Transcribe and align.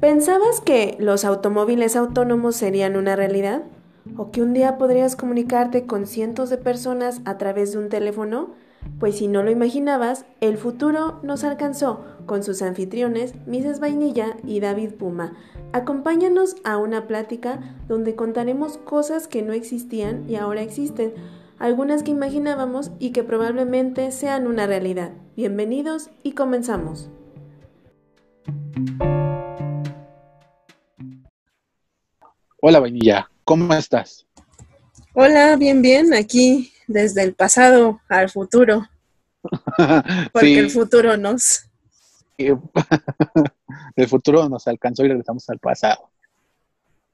¿Pensabas 0.00 0.60
que 0.60 0.96
los 1.00 1.24
automóviles 1.24 1.96
autónomos 1.96 2.54
serían 2.54 2.94
una 2.96 3.16
realidad? 3.16 3.64
¿O 4.16 4.30
que 4.30 4.42
un 4.42 4.52
día 4.52 4.78
podrías 4.78 5.16
comunicarte 5.16 5.86
con 5.86 6.06
cientos 6.06 6.50
de 6.50 6.56
personas 6.56 7.20
a 7.24 7.36
través 7.36 7.72
de 7.72 7.78
un 7.78 7.88
teléfono? 7.88 8.50
Pues 9.00 9.16
si 9.18 9.26
no 9.26 9.42
lo 9.42 9.50
imaginabas, 9.50 10.24
el 10.40 10.56
futuro 10.56 11.18
nos 11.24 11.42
alcanzó 11.42 12.04
con 12.26 12.44
sus 12.44 12.62
anfitriones, 12.62 13.34
Mrs. 13.48 13.80
Vainilla 13.80 14.36
y 14.44 14.60
David 14.60 14.90
Puma. 14.90 15.32
Acompáñanos 15.72 16.54
a 16.62 16.76
una 16.76 17.08
plática 17.08 17.58
donde 17.88 18.14
contaremos 18.14 18.78
cosas 18.78 19.26
que 19.26 19.42
no 19.42 19.52
existían 19.52 20.30
y 20.30 20.36
ahora 20.36 20.62
existen, 20.62 21.12
algunas 21.58 22.04
que 22.04 22.12
imaginábamos 22.12 22.92
y 23.00 23.10
que 23.10 23.24
probablemente 23.24 24.12
sean 24.12 24.46
una 24.46 24.68
realidad. 24.68 25.10
Bienvenidos 25.34 26.08
y 26.22 26.32
comenzamos. 26.32 27.10
Hola 32.70 32.80
vainilla, 32.80 33.30
¿cómo 33.44 33.72
estás? 33.72 34.26
Hola, 35.14 35.56
bien, 35.56 35.80
bien, 35.80 36.12
aquí 36.12 36.70
desde 36.86 37.22
el 37.22 37.32
pasado 37.32 38.02
al 38.10 38.28
futuro. 38.28 38.86
Porque 40.34 40.58
el 40.58 40.68
futuro 40.68 41.16
nos... 41.16 41.64
el 42.36 44.06
futuro 44.06 44.50
nos 44.50 44.68
alcanzó 44.68 45.02
y 45.02 45.08
regresamos 45.08 45.48
al 45.48 45.58
pasado. 45.58 46.10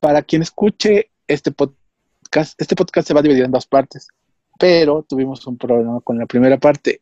Para 0.01 0.23
quien 0.23 0.43
escuche 0.43 1.11
este 1.29 1.53
podcast, 1.53 2.61
este 2.61 2.75
podcast 2.75 3.07
se 3.07 3.15
va 3.15 3.21
a 3.21 3.23
dividir 3.23 3.45
en 3.45 3.53
dos 3.53 3.69
partes, 3.69 4.09
pero 4.59 5.05
tuvimos 5.09 5.47
un 5.47 5.57
problema 5.57 6.01
con 6.01 6.19
la 6.19 6.27
primera 6.27 6.59
parte, 6.59 7.01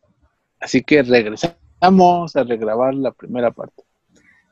así 0.60 0.82
que 0.82 1.02
regresamos 1.02 2.37
a 2.37 2.45
regrabar 2.45 2.93
la 2.93 3.13
primera 3.13 3.51
parte. 3.51 3.82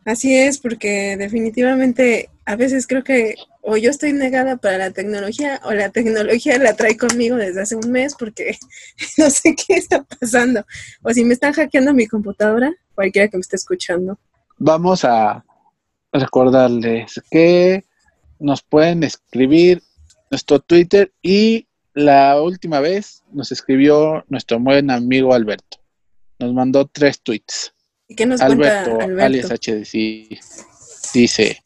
Así 0.07 0.35
es, 0.35 0.59
porque 0.59 1.19
definitivamente 1.19 2.31
a 2.51 2.57
veces 2.57 2.89
creo 2.89 3.05
que 3.05 3.37
o 3.63 3.77
yo 3.77 3.91
estoy 3.91 4.13
negada 4.13 4.57
para 4.57 4.77
la 4.77 4.91
tecnología 4.91 5.61
o 5.63 5.73
la 5.73 5.91
tecnología 5.91 6.59
la 6.59 6.75
trae 6.75 6.97
conmigo 6.97 7.37
desde 7.37 7.63
hace 7.63 7.77
un 7.77 7.93
mes 7.93 8.17
porque 8.19 8.59
no 9.19 9.31
sé 9.31 9.55
qué 9.55 9.75
está 9.75 10.03
pasando. 10.03 10.67
O 11.03 11.13
si 11.13 11.25
me 11.25 11.35
están 11.35 11.53
hackeando 11.53 11.95
mi 11.95 12.09
computadora, 12.09 12.73
cualquiera 12.97 13.29
que 13.29 13.37
me 13.37 13.43
esté 13.43 13.55
escuchando. 13.55 14.19
Vamos 14.59 15.05
a 15.05 15.45
recordarles 16.13 17.23
que 17.31 17.85
nos 18.41 18.63
pueden 18.63 19.05
escribir 19.05 19.85
nuestro 20.29 20.59
Twitter 20.59 21.13
y 21.23 21.69
la 21.95 22.43
última 22.43 22.81
vez 22.81 23.23
nos 23.31 23.53
escribió 23.53 24.25
nuestro 24.29 24.59
buen 24.59 24.91
amigo 24.91 25.35
Alberto. 25.35 25.79
Nos 26.41 26.53
mandó 26.53 26.85
tres 26.89 27.21
tweets. 27.21 27.73
¿Y 28.09 28.17
qué 28.17 28.27
nos 28.27 28.41
Alberto, 28.41 28.97
cuenta 28.97 29.05
Alberto? 29.05 29.25
alias 29.25 29.51
HDC, 29.51 31.13
dice, 31.15 31.63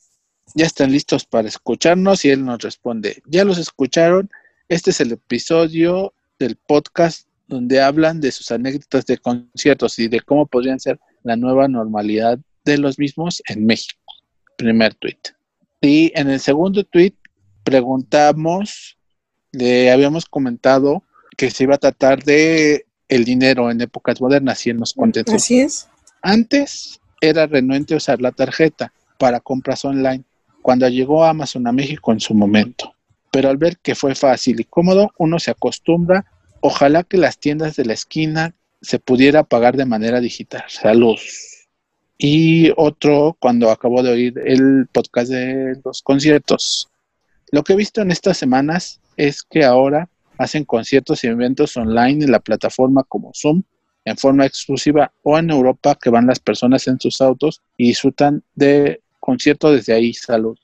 ya 0.54 0.66
están 0.66 0.92
listos 0.92 1.24
para 1.24 1.48
escucharnos 1.48 2.24
y 2.24 2.30
él 2.30 2.44
nos 2.44 2.60
responde, 2.60 3.22
ya 3.26 3.44
los 3.44 3.58
escucharon, 3.58 4.30
este 4.68 4.90
es 4.90 5.00
el 5.00 5.12
episodio 5.12 6.14
del 6.38 6.56
podcast 6.56 7.28
donde 7.48 7.80
hablan 7.80 8.20
de 8.20 8.32
sus 8.32 8.50
anécdotas 8.50 9.04
de 9.06 9.18
conciertos 9.18 9.98
y 9.98 10.08
de 10.08 10.20
cómo 10.20 10.46
podrían 10.46 10.80
ser 10.80 10.98
la 11.22 11.36
nueva 11.36 11.68
normalidad 11.68 12.38
de 12.64 12.78
los 12.78 12.98
mismos 12.98 13.42
en 13.48 13.66
México. 13.66 14.00
Primer 14.56 14.94
tweet. 14.94 15.18
Y 15.80 16.12
en 16.14 16.30
el 16.30 16.40
segundo 16.40 16.84
tweet 16.84 17.14
preguntamos, 17.64 18.96
le 19.52 19.90
habíamos 19.90 20.24
comentado 20.24 21.02
que 21.36 21.50
se 21.50 21.64
iba 21.64 21.74
a 21.74 21.78
tratar 21.78 22.22
de 22.22 22.86
el 23.08 23.24
dinero 23.24 23.70
en 23.70 23.80
épocas 23.80 24.20
modernas 24.20 24.66
y 24.66 24.70
él 24.70 24.78
nos 24.78 24.94
contestó. 24.94 25.34
Así 25.34 25.60
es. 25.60 25.88
Antes 26.22 27.00
era 27.20 27.46
renuente 27.46 27.94
usar 27.94 28.20
la 28.20 28.32
tarjeta 28.32 28.92
para 29.18 29.40
compras 29.40 29.84
online, 29.84 30.24
cuando 30.64 30.88
llegó 30.88 31.26
Amazon 31.26 31.66
a 31.66 31.72
México 31.72 32.10
en 32.10 32.20
su 32.20 32.32
momento. 32.32 32.94
Pero 33.30 33.50
al 33.50 33.58
ver 33.58 33.76
que 33.76 33.94
fue 33.94 34.14
fácil 34.14 34.60
y 34.60 34.64
cómodo, 34.64 35.12
uno 35.18 35.38
se 35.38 35.50
acostumbra. 35.50 36.24
Ojalá 36.60 37.02
que 37.02 37.18
las 37.18 37.36
tiendas 37.36 37.76
de 37.76 37.84
la 37.84 37.92
esquina 37.92 38.54
se 38.80 38.98
pudiera 38.98 39.42
pagar 39.42 39.76
de 39.76 39.84
manera 39.84 40.20
digital. 40.20 40.64
Salud. 40.68 41.18
Y 42.16 42.72
otro, 42.78 43.36
cuando 43.38 43.70
acabo 43.70 44.02
de 44.02 44.10
oír 44.10 44.38
el 44.42 44.86
podcast 44.90 45.32
de 45.32 45.78
los 45.84 46.00
conciertos. 46.00 46.88
Lo 47.52 47.62
que 47.62 47.74
he 47.74 47.76
visto 47.76 48.00
en 48.00 48.10
estas 48.10 48.38
semanas 48.38 49.02
es 49.18 49.42
que 49.42 49.66
ahora 49.66 50.08
hacen 50.38 50.64
conciertos 50.64 51.24
y 51.24 51.26
eventos 51.26 51.76
online 51.76 52.24
en 52.24 52.32
la 52.32 52.40
plataforma 52.40 53.04
como 53.04 53.32
Zoom 53.34 53.64
en 54.06 54.16
forma 54.16 54.46
exclusiva 54.46 55.12
o 55.22 55.38
en 55.38 55.50
Europa 55.50 55.98
que 56.00 56.08
van 56.08 56.26
las 56.26 56.38
personas 56.38 56.88
en 56.88 56.98
sus 56.98 57.20
autos 57.20 57.60
y 57.76 57.88
disfrutan 57.88 58.42
de 58.54 59.02
conciertos 59.24 59.76
desde 59.76 59.94
ahí. 59.94 60.12
Salud. 60.12 60.56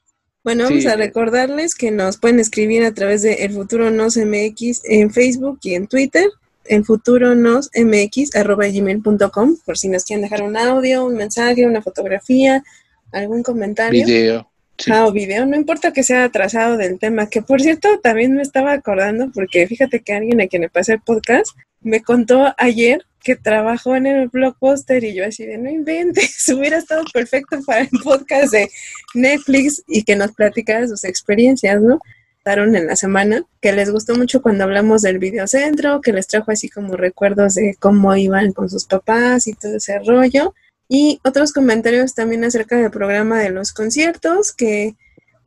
Bueno, 0.44 0.64
vamos 0.64 0.86
a 0.86 0.96
recordarles 0.96 1.74
que 1.74 1.90
nos 1.90 2.18
pueden 2.18 2.40
escribir 2.40 2.84
a 2.84 2.92
través 2.92 3.22
de 3.22 3.44
El 3.44 3.52
Futuro 3.52 3.90
Nos 3.90 4.16
MX 4.16 4.82
en 4.84 5.10
Facebook 5.10 5.58
y 5.62 5.74
en 5.74 5.86
Twitter, 5.86 6.28
el 6.66 6.84
futuro 6.84 7.34
nos 7.34 7.70
mx 7.74 8.36
arroba 8.36 8.68
gmail.com, 8.68 9.56
por 9.64 9.76
si 9.76 9.88
nos 9.88 10.04
quieren 10.04 10.22
dejar 10.22 10.42
un 10.42 10.56
audio, 10.56 11.04
un 11.04 11.16
mensaje, 11.16 11.66
una 11.66 11.82
fotografía, 11.82 12.62
algún 13.12 13.42
comentario. 13.42 14.06
Video. 14.06 14.50
Ah, 14.90 15.06
o 15.06 15.12
video, 15.12 15.44
no 15.44 15.56
importa 15.56 15.92
que 15.92 16.02
sea 16.02 16.24
atrasado 16.24 16.76
del 16.76 16.98
tema, 16.98 17.28
que 17.28 17.42
por 17.42 17.60
cierto 17.60 18.00
también 18.02 18.34
me 18.34 18.42
estaba 18.42 18.72
acordando, 18.72 19.30
porque 19.34 19.66
fíjate 19.66 20.00
que 20.00 20.14
alguien 20.14 20.40
a 20.40 20.46
quien 20.46 20.62
le 20.62 20.70
pasé 20.70 20.94
el 20.94 21.00
podcast 21.00 21.50
me 21.80 22.02
contó 22.02 22.54
ayer 22.58 23.04
que 23.22 23.36
trabajó 23.36 23.96
en 23.96 24.06
el 24.06 24.28
blockbuster 24.28 25.04
y 25.04 25.14
yo 25.14 25.26
así 25.26 25.44
de 25.44 25.58
no 25.58 25.70
inventes, 25.70 26.48
hubiera 26.56 26.78
estado 26.78 27.04
perfecto 27.12 27.58
para 27.66 27.82
el 27.82 27.90
podcast 28.02 28.52
de 28.52 28.70
Netflix 29.14 29.82
y 29.86 30.02
que 30.02 30.16
nos 30.16 30.32
platicara 30.32 30.88
sus 30.88 31.04
experiencias, 31.04 31.80
¿no? 31.82 32.00
En 32.52 32.86
la 32.86 32.96
semana, 32.96 33.44
que 33.60 33.70
les 33.72 33.92
gustó 33.92 34.16
mucho 34.16 34.42
cuando 34.42 34.64
hablamos 34.64 35.02
del 35.02 35.18
videocentro, 35.18 36.00
que 36.00 36.12
les 36.12 36.26
trajo 36.26 36.50
así 36.50 36.68
como 36.68 36.96
recuerdos 36.96 37.54
de 37.54 37.76
cómo 37.78 38.16
iban 38.16 38.52
con 38.52 38.68
sus 38.68 38.86
papás 38.86 39.46
y 39.46 39.52
todo 39.52 39.76
ese 39.76 40.00
rollo. 40.00 40.52
Y 40.88 41.20
otros 41.22 41.52
comentarios 41.52 42.14
también 42.14 42.42
acerca 42.42 42.76
del 42.76 42.90
programa 42.90 43.38
de 43.38 43.50
los 43.50 43.72
conciertos, 43.72 44.52
que 44.52 44.96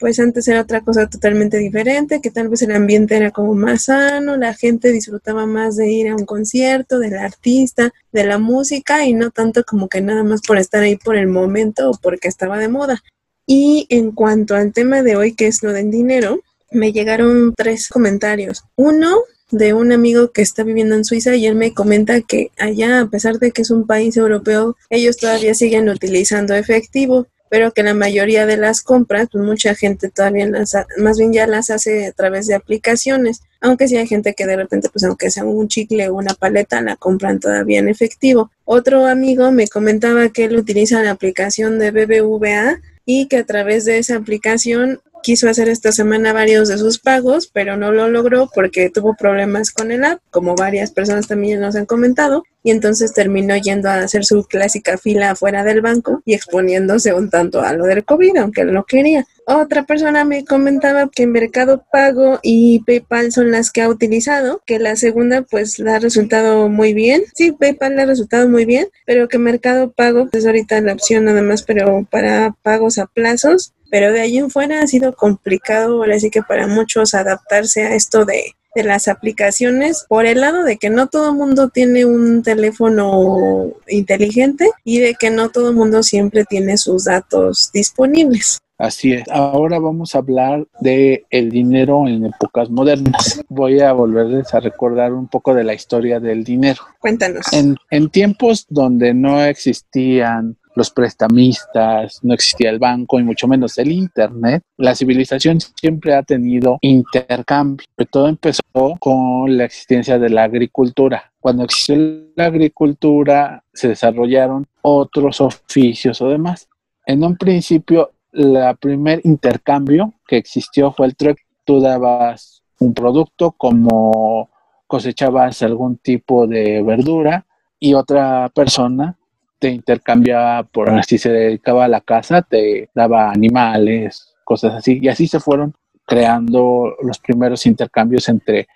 pues 0.03 0.19
antes 0.19 0.46
era 0.50 0.59
otra 0.59 0.81
cosa 0.81 1.08
totalmente 1.08 1.58
diferente, 1.58 2.19
que 2.19 2.30
tal 2.30 2.50
vez 2.50 2.62
el 2.62 2.74
ambiente 2.74 3.16
era 3.16 3.31
como 3.31 3.53
más 3.53 3.86
sano, 3.86 4.36
la 4.36 4.53
gente 4.53 4.91
disfrutaba 4.91 5.46
más 5.46 5.78
de 5.78 5.90
ir 5.90 6.09
a 6.09 6.16
un 6.18 6.25
concierto, 6.25 7.00
del 7.00 7.16
artista, 7.16 7.94
de 8.12 8.25
la 8.25 8.38
música 8.38 9.06
y 9.06 9.13
no 9.13 9.31
tanto 9.31 9.63
como 9.63 9.88
que 9.88 10.02
nada 10.02 10.25
más 10.25 10.42
por 10.42 10.58
estar 10.58 10.84
ahí 10.84 10.97
por 10.97 11.16
el 11.16 11.28
momento 11.28 11.90
o 11.90 11.94
porque 11.94 12.28
estaba 12.28 12.59
de 12.59 12.68
moda. 12.68 13.02
Y 13.47 13.88
en 13.88 14.12
cuanto 14.12 14.58
al 14.58 14.74
tema 14.74 15.03
de 15.03 15.16
hoy, 15.16 15.36
que 15.36 15.47
es 15.47 15.63
lo 15.63 15.72
del 15.72 15.90
dinero, 15.90 16.42
me 16.69 16.92
llegaron 16.92 17.53
tres 17.56 17.88
comentarios. 17.88 18.66
Uno 18.75 19.19
de 19.52 19.74
un 19.74 19.94
amigo 19.94 20.34
que 20.34 20.42
está 20.42 20.63
viviendo 20.63 20.96
en 20.96 21.06
Suiza 21.06 21.34
y 21.38 21.46
él 21.46 21.56
me 21.56 21.74
comenta 21.74 22.19
que 22.19 22.52
allá, 22.59 23.00
a 23.00 23.09
pesar 23.09 23.40
de 23.40 23.52
que 23.52 23.62
es 23.62 23.72
un 23.72 23.88
país 23.88 24.18
europeo, 24.18 24.75
ellos 24.90 25.16
todavía 25.16 25.53
siguen 25.53 25.88
utilizando 25.88 26.56
efectivo 26.56 27.28
pero 27.53 27.72
que 27.72 27.84
la 27.84 27.94
mayoría 27.94 28.47
de 28.47 28.58
las 28.58 28.81
compras, 28.81 29.28
pues 29.31 29.44
mucha 29.44 29.75
gente 29.75 30.09
todavía 30.09 30.47
las, 30.47 30.75
más 30.97 31.19
bien 31.19 31.34
ya 31.34 31.46
las 31.46 31.69
hace 31.69 32.08
a 32.08 32.12
través 32.12 32.47
de 32.47 32.56
aplicaciones, 32.56 33.41
aunque 33.62 33.88
sí 33.88 33.96
hay 33.96 34.08
gente 34.08 34.34
que 34.34 34.47
de 34.47 34.56
repente, 34.56 34.90
pues 34.91 35.03
aunque 35.03 35.30
sea 35.30 35.46
un 35.46 35.68
chicle 35.68 36.09
o 36.09 36.16
una 36.16 36.34
paleta, 36.34 36.81
la 36.81 36.96
compran 36.96 37.40
todavía 37.40 37.78
en 37.78 37.90
efectivo. 37.90 38.50
Otro 38.66 39.06
amigo 39.06 39.52
me 39.52 39.68
comentaba 39.68 40.30
que 40.30 40.46
él 40.46 40.58
utiliza 40.58 41.03
la 41.03 41.12
aplicación 41.12 41.78
de 41.78 41.92
BBVA 41.92 42.81
y 43.06 43.28
que 43.28 43.38
a 43.38 43.46
través 43.46 43.86
de 43.86 44.00
esa 44.00 44.16
aplicación 44.16 45.02
quiso 45.22 45.47
hacer 45.47 45.69
esta 45.69 45.92
semana 45.92 46.34
varios 46.34 46.69
de 46.69 46.80
sus 46.80 46.97
pagos, 46.97 47.52
pero 47.53 47.78
no 47.78 47.92
lo 47.92 48.09
logró 48.09 48.50
porque 48.52 48.90
tuvo 48.90 49.16
problemas 49.16 49.69
con 49.69 49.92
el 49.92 50.06
app, 50.06 50.19
como 50.31 50.56
varias 50.56 50.90
personas 50.90 51.28
también 51.28 51.62
nos 51.62 51.75
han 51.75 51.86
comentado, 51.86 52.46
y 52.63 52.71
entonces 52.71 53.13
terminó 53.13 53.56
yendo 53.57 53.89
a 53.89 54.00
hacer 54.00 54.25
su 54.25 54.44
clásica 54.45 54.98
fila 54.98 55.31
afuera 55.31 55.63
del 55.63 55.81
banco 55.81 56.21
y 56.25 56.33
exponiéndose 56.33 57.13
un 57.13 57.30
tanto 57.30 57.62
a 57.62 57.74
lo 57.74 57.86
del 57.86 58.06
COVID, 58.06 58.38
aunque 58.38 58.62
él 58.62 58.74
no 58.74 58.86
quería. 58.86 59.25
Otra 59.45 59.83
persona 59.83 60.24
me 60.24 60.45
comentaba 60.45 61.10
que 61.13 61.27
Mercado 61.27 61.83
Pago 61.92 62.39
y 62.42 62.80
PayPal 62.86 63.33
son 63.33 63.51
las 63.51 63.71
que 63.71 63.81
ha 63.81 63.89
utilizado, 63.89 64.62
que 64.65 64.80
la 64.80 64.95
segunda 64.95 65.42
pues 65.42 65.80
le 65.80 65.92
ha 65.92 66.00
resultado 66.00 66.69
muy 66.69 66.94
bien. 66.94 67.24
Sí, 67.36 67.51
PayPal 67.51 67.98
le 67.98 68.04
ha 68.04 68.06
resultado 68.06 68.48
muy 68.48 68.63
bien, 68.63 68.88
pero 69.06 69.27
que 69.27 69.38
Mercado 69.38 69.92
Pago 69.92 70.30
pues 70.31 70.45
ahorita 70.45 70.80
la 70.81 70.94
opción 70.94 71.25
nada 71.25 71.42
más, 71.42 71.63
pero 71.63 72.07
para 72.10 72.56
pagos 72.63 72.98
a 72.98 73.06
plazos 73.07 73.74
pero 73.94 74.12
de 74.12 74.21
allí 74.21 74.39
en 74.39 74.50
fuera 74.50 74.81
ha 74.81 74.88
sido 74.88 75.13
complicado, 75.13 76.01
así 76.01 76.31
que 76.31 76.42
para 76.42 76.65
muchos 76.65 77.13
adaptarse 77.13 77.83
a 77.83 77.94
esto 77.94 78.25
de, 78.25 78.56
las 78.81 79.08
aplicaciones 79.08 80.06
por 80.10 80.25
el 80.25 80.42
lado 80.42 80.64
de 80.64 80.78
que 80.78 80.90
no 80.90 81.08
todo 81.08 81.30
el 81.30 81.36
mundo 81.36 81.70
tiene 81.70 82.06
un 82.06 82.42
teléfono 82.42 83.72
inteligente 83.88 84.72
y 84.84 85.00
de 85.00 85.14
que 85.14 85.30
no 85.30 85.50
todo 85.50 85.70
el 85.70 85.75
mundo 85.75 86.02
siempre 86.02 86.46
tiene 86.46 86.78
sus 86.78 87.04
datos 87.04 87.70
disponibles. 87.72 88.60
Así 88.80 89.14
es. 89.14 89.24
Ahora 89.30 89.80
vamos 89.80 90.16
a 90.16 90.18
hablar 90.18 90.66
de 90.80 91.25
el 91.30 91.52
dinero 91.52 92.08
en 92.08 92.25
épocas 92.25 92.70
modernas. 92.70 93.42
Voy 93.48 93.80
a 93.81 93.94
volverles 93.94 94.54
a 94.54 94.60
recordar 94.60 95.14
un 95.14 95.28
poco 95.28 95.54
de 95.54 95.64
la 95.64 95.74
historia 95.74 96.20
del 96.20 96.44
dinero. 96.44 96.81
Cuéntanos. 97.00 97.46
En, 97.54 97.78
en 97.92 98.10
tiempos 98.10 98.66
donde 98.70 99.14
no 99.14 99.44
existían 99.44 100.58
los 100.75 100.92
prestamistas, 100.92 102.20
no 102.24 102.34
existía 102.34 102.70
el 102.70 102.80
banco 102.80 103.20
y 103.20 103.24
mucho 103.24 103.48
menos 103.48 103.78
el 103.78 103.92
Internet, 103.92 104.64
la 104.78 104.96
civilización 104.96 105.60
siempre 105.60 106.16
ha 106.16 106.24
tenido 106.24 106.78
intercambio. 106.81 107.86
Todo 108.10 108.28
empezó 108.28 108.62
con 109.00 109.58
la 109.58 109.66
existencia 109.66 110.20
de 110.20 110.30
la 110.30 110.44
agricultura. 110.44 111.31
Cuando 111.40 111.64
existió 111.64 111.96
la 112.36 112.46
agricultura 112.46 113.64
se 113.74 113.90
desarrollaron 113.90 114.66
otros 114.81 115.42
oficios 115.42 116.22
o 116.22 116.30
demás. 116.30 116.68
En 117.06 117.24
un 117.24 117.38
principio, 117.38 118.12
el 118.31 118.58
primer 118.80 119.22
intercambio 119.24 120.14
que 120.28 120.38
existió 120.38 120.92
fue 120.92 121.08
el 121.08 121.16
trueque. 121.16 121.44
Tú 121.66 121.80
dabas 121.80 122.64
un 122.80 122.94
producto 122.94 123.52
como 123.52 124.50
cosechabas 124.88 125.62
algún 125.64 125.98
tipo 125.98 126.48
de 126.48 126.84
verdura 126.84 127.46
y 127.80 127.94
otra 127.94 128.50
persona 128.54 129.18
te 129.63 129.69
intercambiaba, 129.69 130.63
por 130.63 130.89
así 130.89 131.18
se 131.18 131.31
dedicaba 131.31 131.86
a 131.86 131.88
la 131.88 132.01
casa, 132.01 132.42
te 132.42 132.89
daba 132.94 133.31
animales, 133.31 134.36
cosas 134.44 134.74
así. 134.74 135.00
Y 135.01 135.07
así 135.07 135.25
se 135.25 135.39
fueron 135.39 135.74
creando 136.06 136.98
los 137.01 137.18
primeros 137.19 137.65
intercambios 137.65 138.27
entre 138.27 138.68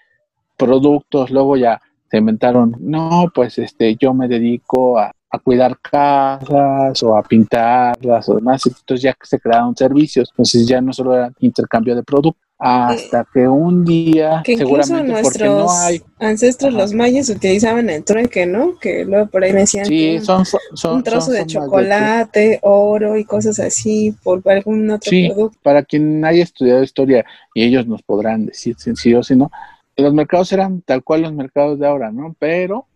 productos. 0.55 1.29
Luego 1.29 1.57
ya 1.57 1.81
se 2.09 2.19
inventaron, 2.19 2.77
no, 2.79 3.25
pues 3.35 3.57
este, 3.57 3.97
yo 3.97 4.13
me 4.13 4.29
dedico 4.29 4.97
a, 4.97 5.11
a 5.29 5.39
cuidar 5.39 5.77
casas 5.81 7.03
o 7.03 7.17
a 7.17 7.21
pintarlas 7.21 8.29
o 8.29 8.35
demás. 8.35 8.65
Entonces 8.65 9.01
ya 9.01 9.17
se 9.21 9.41
crearon 9.41 9.75
servicios. 9.75 10.29
Entonces 10.31 10.65
ya 10.65 10.79
no 10.79 10.93
solo 10.93 11.15
era 11.15 11.33
intercambio 11.41 11.97
de 11.97 12.03
productos 12.03 12.46
hasta 12.59 13.27
que 13.31 13.47
un 13.47 13.85
día 13.85 14.41
que 14.43 14.57
seguramente 14.57 15.21
porque 15.21 15.45
no 15.45 15.67
hay 15.69 16.01
ancestros 16.19 16.73
los 16.73 16.91
mayas 16.91 17.29
utilizaban 17.29 17.87
el 17.89 18.03
trueque 18.03 18.47
no 18.47 18.79
que 18.79 19.05
luego 19.05 19.27
por 19.27 19.43
ahí 19.43 19.51
decían 19.51 19.85
sí, 19.85 20.19
son, 20.21 20.43
son, 20.45 20.95
un 20.95 21.03
trozo 21.03 21.31
de 21.31 21.45
chocolate 21.45 22.59
oro 22.63 23.15
y 23.15 23.25
cosas 23.25 23.59
así 23.59 24.15
por 24.23 24.41
algún 24.49 24.89
otro 24.89 25.07
sí, 25.07 25.29
producto. 25.29 25.59
para 25.61 25.83
quien 25.83 26.25
haya 26.25 26.43
estudiado 26.43 26.81
historia 26.81 27.25
y 27.53 27.63
ellos 27.63 27.85
nos 27.85 28.01
podrán 28.01 28.47
decir 28.47 28.75
si 28.79 28.95
sí 28.95 29.13
o 29.13 29.21
si 29.21 29.35
no 29.35 29.51
los 29.95 30.13
mercados 30.13 30.51
eran 30.51 30.81
tal 30.81 31.03
cual 31.03 31.21
los 31.21 31.33
mercados 31.33 31.77
de 31.77 31.87
ahora 31.87 32.11
no 32.11 32.35
pero 32.39 32.87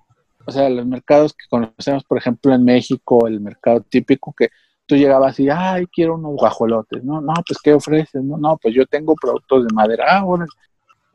o 0.43 0.51
sea 0.51 0.69
los 0.69 0.87
mercados 0.87 1.33
que 1.33 1.45
conocemos 1.47 2.03
por 2.03 2.17
ejemplo 2.17 2.51
en 2.55 2.63
México 2.63 3.27
el 3.27 3.39
mercado 3.39 3.81
típico 3.81 4.33
que 4.35 4.49
tú 4.91 4.97
llegabas 4.97 5.39
y, 5.39 5.47
ay, 5.47 5.87
quiero 5.87 6.15
unos 6.15 6.35
guajolotes, 6.35 7.01
¿no? 7.01 7.21
No, 7.21 7.33
pues, 7.47 7.59
¿qué 7.63 7.73
ofreces? 7.73 8.21
No, 8.21 8.35
no, 8.35 8.57
pues 8.57 8.75
yo 8.75 8.85
tengo 8.85 9.15
productos 9.15 9.65
de 9.65 9.73
madera. 9.73 10.03
Ah, 10.05 10.23
bueno, 10.23 10.45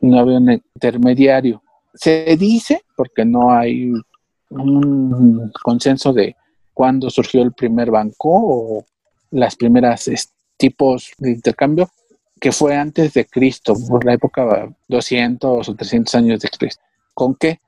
no 0.01 0.19
había 0.19 0.39
un 0.39 0.51
intermediario. 0.51 1.63
Se 1.93 2.39
dice, 2.39 2.87
porque 2.97 3.27
no 3.27 3.53
hay 3.53 3.93
un 4.49 5.53
consenso 5.63 6.15
de 6.15 6.35
cuándo 6.73 7.11
surgió 7.11 7.43
el 7.43 7.53
primer 7.53 7.91
banco 7.91 8.31
o 8.31 8.85
las 9.31 9.55
primeras 9.57 10.11
tipos 10.57 11.13
de 11.19 11.33
intercambio, 11.33 11.91
que 12.41 12.53
fue 12.53 12.75
antes 12.77 13.13
de 13.13 13.27
Cristo, 13.27 13.75
por 13.91 14.07
la 14.07 14.15
época 14.15 14.75
200 14.89 15.69
o 15.69 15.75
300 15.75 16.15
años 16.15 16.41
de 16.41 16.49
Cristo. 16.49 16.83
¿Con 17.13 17.35
qué? 17.35 17.61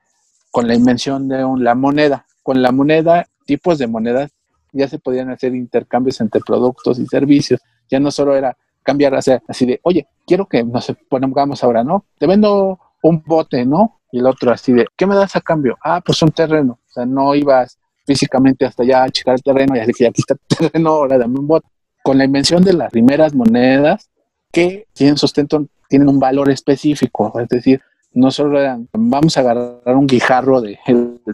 Con 0.49 0.67
la 0.67 0.73
invención 0.73 1.27
de 1.27 1.45
la 1.59 1.75
moneda. 1.75 2.25
Con 2.41 2.63
la 2.63 2.71
moneda, 2.71 3.27
tipos 3.45 3.77
de 3.77 3.85
monedas 3.85 4.31
ya 4.71 4.87
se 4.87 4.99
podían 4.99 5.29
hacer 5.29 5.55
intercambios 5.55 6.19
entre 6.21 6.41
productos 6.41 6.99
y 6.99 7.05
servicios. 7.05 7.59
Ya 7.89 7.99
no 7.99 8.11
solo 8.11 8.35
era 8.35 8.55
cambiar, 8.83 9.13
o 9.13 9.17
así 9.17 9.65
de, 9.65 9.79
oye, 9.83 10.07
quiero 10.25 10.47
que 10.47 10.63
nos 10.63 10.91
pongamos 11.09 11.63
ahora, 11.63 11.83
¿no? 11.83 12.05
Te 12.17 12.27
vendo 12.27 12.79
un 13.03 13.23
bote, 13.25 13.65
¿no? 13.65 14.01
Y 14.11 14.19
el 14.19 14.25
otro 14.25 14.51
así 14.51 14.73
de, 14.73 14.87
¿qué 14.95 15.05
me 15.05 15.15
das 15.15 15.35
a 15.35 15.41
cambio? 15.41 15.77
Ah, 15.83 16.01
pues 16.03 16.21
un 16.21 16.31
terreno. 16.31 16.79
O 16.89 16.91
sea, 16.91 17.05
no 17.05 17.35
ibas 17.35 17.77
físicamente 18.05 18.65
hasta 18.65 18.83
allá 18.83 19.03
a 19.03 19.09
checar 19.09 19.35
el 19.35 19.43
terreno 19.43 19.75
y 19.75 19.79
así 19.79 19.93
que 19.93 20.07
aquí 20.07 20.21
está 20.21 20.33
el 20.33 20.39
terreno, 20.71 20.89
ahora 20.89 21.17
dame 21.17 21.39
un 21.39 21.47
bote. 21.47 21.67
Con 22.03 22.17
la 22.17 22.25
invención 22.25 22.63
de 22.63 22.73
las 22.73 22.91
primeras 22.91 23.35
monedas 23.35 24.09
que 24.51 24.87
tienen 24.93 25.17
sustento, 25.17 25.67
tienen 25.87 26.09
un 26.09 26.19
valor 26.19 26.49
específico, 26.49 27.31
es 27.39 27.49
decir, 27.49 27.81
no 28.13 28.31
solo 28.31 28.59
eran, 28.59 28.87
vamos 28.93 29.37
a 29.37 29.41
agarrar 29.41 29.95
un 29.95 30.07
guijarro 30.07 30.61
del 30.61 30.79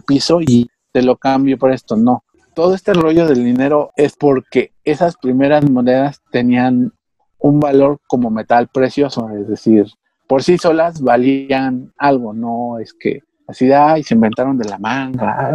piso 0.06 0.40
y 0.42 0.68
te 0.92 1.02
lo 1.02 1.16
cambio 1.16 1.56
por 1.56 1.72
esto, 1.72 1.96
no 1.96 2.24
todo 2.56 2.74
este 2.74 2.94
rollo 2.94 3.26
del 3.26 3.44
dinero 3.44 3.92
es 3.96 4.16
porque 4.16 4.72
esas 4.82 5.18
primeras 5.18 5.68
monedas 5.68 6.22
tenían 6.30 6.94
un 7.38 7.60
valor 7.60 8.00
como 8.06 8.30
metal 8.30 8.68
precioso, 8.68 9.28
es 9.28 9.46
decir, 9.46 9.84
por 10.26 10.42
sí 10.42 10.56
solas 10.56 11.02
valían 11.02 11.92
algo, 11.98 12.32
no 12.32 12.78
es 12.78 12.94
que 12.94 13.20
así 13.46 13.66
de, 13.66 14.02
se 14.02 14.14
inventaron 14.14 14.56
de 14.56 14.70
la 14.70 14.78
manga, 14.78 15.52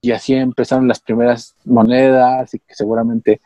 y 0.00 0.10
así 0.10 0.34
empezaron 0.34 0.88
las 0.88 0.98
primeras 0.98 1.54
monedas 1.64 2.52
y 2.54 2.58
que 2.58 2.74
seguramente 2.74 3.40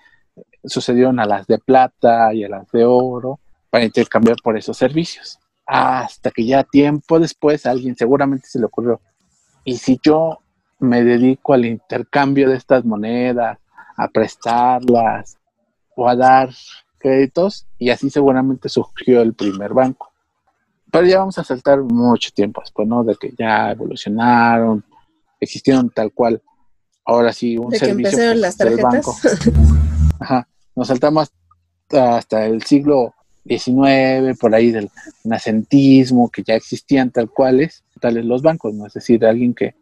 sucedieron 0.65 1.21
a 1.21 1.27
las 1.27 1.47
de 1.47 1.59
plata 1.59 2.33
y 2.33 2.45
a 2.45 2.49
las 2.49 2.71
de 2.71 2.83
oro 2.83 3.41
para 3.69 3.85
intercambiar 3.85 4.39
por 4.43 4.57
esos 4.57 4.79
servicios. 4.79 5.39
Hasta 5.67 6.31
que 6.31 6.47
ya 6.47 6.65
tiempo 6.65 7.21
después 7.21 7.67
alguien 7.67 7.95
seguramente 7.95 8.47
se 8.49 8.59
le 8.59 8.65
ocurrió, 8.65 9.03
y 9.65 9.77
si 9.77 10.01
yo 10.03 10.39
me 10.79 11.03
dedico 11.03 11.55
al 11.55 11.65
intercambio 11.65 12.49
de 12.49 12.57
estas 12.57 12.85
monedas, 12.85 13.59
a 13.97 14.09
prestarlas 14.09 15.39
o 15.97 16.09
a 16.09 16.15
dar 16.15 16.51
créditos 16.99 17.67
y 17.79 17.91
así 17.91 18.11
seguramente 18.11 18.69
surgió 18.69 19.23
el 19.23 19.35
primer 19.35 19.75
banco. 19.75 20.13
Pero 20.91 21.07
ya 21.07 21.19
vamos 21.19 21.39
a 21.39 21.45
saltar 21.45 21.81
mucho 21.81 22.31
tiempo 22.33 22.61
después, 22.61 22.89
¿no? 22.89 23.05
De 23.05 23.15
que 23.17 23.35
ya 23.37 23.73
evolucionaron, 23.73 24.85
existieron 25.41 25.91
tal 25.91 26.13
cual. 26.13 26.43
Ahora 27.05 27.33
sí, 27.33 27.57
un 27.57 27.71
de 27.71 27.79
servicio 27.79 27.97
que 27.97 28.09
empezaron 28.09 28.41
las 28.41 28.57
tarjetas. 28.57 28.83
banco. 28.83 29.17
Ajá, 30.21 30.49
nos 30.75 30.89
saltamos 30.89 31.31
hasta 31.91 32.47
el 32.47 32.63
siglo 32.63 33.15
XIX, 33.47 34.39
por 34.39 34.55
ahí 34.55 34.71
del 34.71 34.91
nacentismo, 35.25 36.31
que 36.31 36.43
ya 36.43 36.55
existían 36.55 37.11
tal 37.11 37.31
cuales, 37.31 37.85
tales 38.01 38.25
los 38.25 38.43
bancos, 38.43 38.75
¿no? 38.75 38.87
Es 38.87 38.95
decir, 38.95 39.25
alguien 39.25 39.55
que 39.55 39.75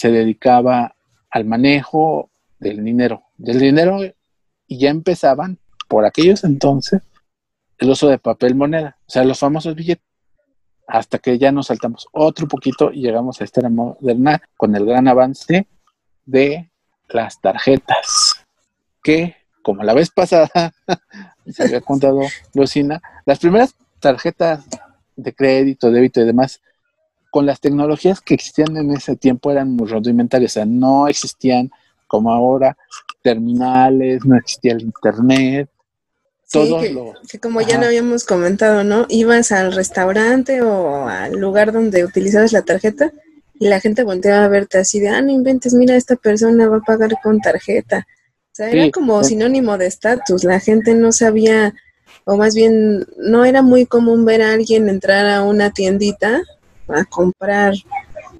se 0.00 0.10
dedicaba 0.10 0.96
al 1.28 1.44
manejo 1.44 2.30
del 2.58 2.82
dinero, 2.82 3.24
del 3.36 3.58
dinero 3.58 3.98
y 4.66 4.78
ya 4.78 4.88
empezaban 4.88 5.58
por 5.88 6.06
aquellos 6.06 6.42
entonces 6.42 7.02
el 7.76 7.90
uso 7.90 8.08
de 8.08 8.16
papel 8.16 8.54
moneda, 8.54 8.96
o 9.06 9.10
sea, 9.10 9.24
los 9.24 9.38
famosos 9.38 9.74
billetes, 9.74 10.06
hasta 10.86 11.18
que 11.18 11.36
ya 11.36 11.52
nos 11.52 11.66
saltamos 11.66 12.08
otro 12.12 12.48
poquito 12.48 12.90
y 12.90 13.02
llegamos 13.02 13.42
a 13.42 13.44
esta 13.44 13.60
era 13.60 13.68
moderna 13.68 14.40
con 14.56 14.74
el 14.74 14.86
gran 14.86 15.06
avance 15.06 15.66
de 16.24 16.70
las 17.10 17.38
tarjetas, 17.38 18.46
que 19.02 19.36
como 19.60 19.82
la 19.82 19.92
vez 19.92 20.08
pasada 20.08 20.48
se 21.46 21.62
había 21.62 21.82
contado 21.82 22.20
Lucina, 22.54 23.02
las 23.26 23.38
primeras 23.38 23.74
tarjetas 23.98 24.64
de 25.14 25.34
crédito, 25.34 25.90
débito 25.90 26.22
y 26.22 26.24
demás 26.24 26.62
con 27.30 27.46
las 27.46 27.60
tecnologías 27.60 28.20
que 28.20 28.34
existían 28.34 28.76
en 28.76 28.90
ese 28.90 29.16
tiempo 29.16 29.50
eran 29.50 29.70
muy 29.70 29.88
rudimentarias, 29.88 30.52
o 30.52 30.54
sea, 30.54 30.66
no 30.66 31.08
existían 31.08 31.70
como 32.06 32.32
ahora 32.32 32.76
terminales, 33.22 34.24
no 34.24 34.36
existía 34.36 34.72
el 34.72 34.82
internet. 34.82 35.68
Todo 36.50 36.80
que, 36.80 37.38
como 37.38 37.60
ya 37.60 37.78
lo 37.78 37.86
habíamos 37.86 38.24
comentado, 38.24 38.82
¿no? 38.82 39.06
Ibas 39.08 39.52
al 39.52 39.72
restaurante 39.72 40.62
o 40.62 41.06
al 41.06 41.34
lugar 41.34 41.72
donde 41.72 42.04
utilizabas 42.04 42.52
la 42.52 42.62
tarjeta 42.62 43.12
y 43.60 43.68
la 43.68 43.78
gente 43.78 44.02
volteaba 44.02 44.46
a 44.46 44.48
verte 44.48 44.78
así 44.78 44.98
de, 44.98 45.10
ah, 45.10 45.22
no 45.22 45.30
inventes, 45.30 45.74
mira, 45.74 45.94
esta 45.94 46.16
persona 46.16 46.68
va 46.68 46.78
a 46.78 46.80
pagar 46.80 47.12
con 47.22 47.40
tarjeta. 47.40 48.08
O 48.52 48.54
sea, 48.54 48.70
era 48.70 48.90
como 48.90 49.22
sinónimo 49.22 49.78
de 49.78 49.86
estatus, 49.86 50.42
la 50.42 50.58
gente 50.58 50.94
no 50.94 51.12
sabía, 51.12 51.72
o 52.24 52.36
más 52.36 52.56
bien, 52.56 53.06
no 53.18 53.44
era 53.44 53.62
muy 53.62 53.86
común 53.86 54.24
ver 54.24 54.42
a 54.42 54.54
alguien 54.54 54.88
entrar 54.88 55.26
a 55.26 55.44
una 55.44 55.70
tiendita 55.70 56.42
a 56.94 57.04
comprar 57.04 57.74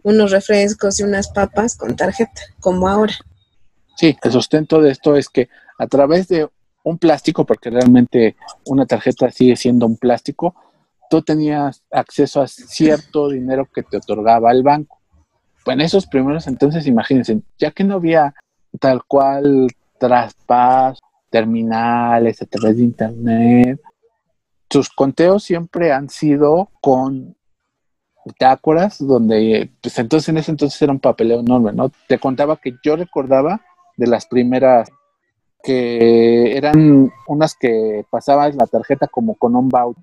unos 0.03 0.31
refrescos 0.31 1.01
y 1.01 1.03
unas 1.03 1.29
papas 1.29 1.77
con 1.77 1.97
tarjeta, 1.97 2.43
como 2.61 2.89
ahora. 2.89 3.15
Sí, 3.97 4.17
el 4.23 4.33
sustento 4.33 4.81
de 4.81 4.91
esto 4.93 5.17
es 5.17 5.29
que 5.29 5.49
a 5.79 5.87
través 5.87 6.29
de 6.29 6.49
un 6.83 6.99
plástico, 6.99 7.45
porque 7.45 7.71
realmente 7.71 8.37
una 8.67 8.87
tarjeta 8.87 9.31
sigue 9.31 9.57
siendo 9.57 9.87
un 9.87 9.97
plástico, 9.97 10.55
tú 11.11 11.23
tenías 11.23 11.83
acceso 11.91 12.41
a 12.41 12.47
cierto 12.47 13.29
dinero 13.29 13.69
que 13.73 13.83
te 13.83 13.99
otorgaba 13.99 14.53
el 14.53 14.63
banco. 14.63 15.01
Pues 15.65 15.75
en 15.75 15.83
esos 15.83 16.07
primeros 16.07 16.47
entonces, 16.47 16.87
imagínense, 16.87 17.43
ya 17.59 17.71
que 17.73 17.85
no 17.85 17.97
había 17.97 18.35
tal 18.79 19.05
cual 19.05 19.69
traspaso, 19.99 21.01
terminales 21.29 22.41
a 22.41 22.47
través 22.47 22.77
de 22.77 22.85
internet, 22.85 23.81
sus 24.71 24.89
conteos 24.89 25.45
siempre 25.45 25.93
han 25.93 26.09
sido 26.09 26.71
con 26.81 27.37
bitácoras, 28.25 28.99
donde, 28.99 29.71
pues 29.81 29.99
entonces 29.99 30.29
en 30.29 30.39
ese 30.39 30.51
entonces 30.51 30.81
era 30.83 30.93
un 30.93 31.01
papeleo 31.01 31.41
enorme, 31.41 31.73
¿no? 31.73 31.91
Te 32.09 32.19
contaba 32.19 32.57
que 32.57 32.75
yo 32.85 32.97
recordaba 32.97 33.61
de 33.97 34.07
las 34.07 34.27
primeras 34.27 34.89
que 35.63 36.57
eran 36.57 37.13
unas 37.29 37.55
que 37.55 38.05
pasabas 38.11 38.55
la 38.55 38.67
tarjeta 38.67 39.07
como 39.07 39.35
con 39.35 39.57
un 39.57 39.69
baúl 39.69 39.97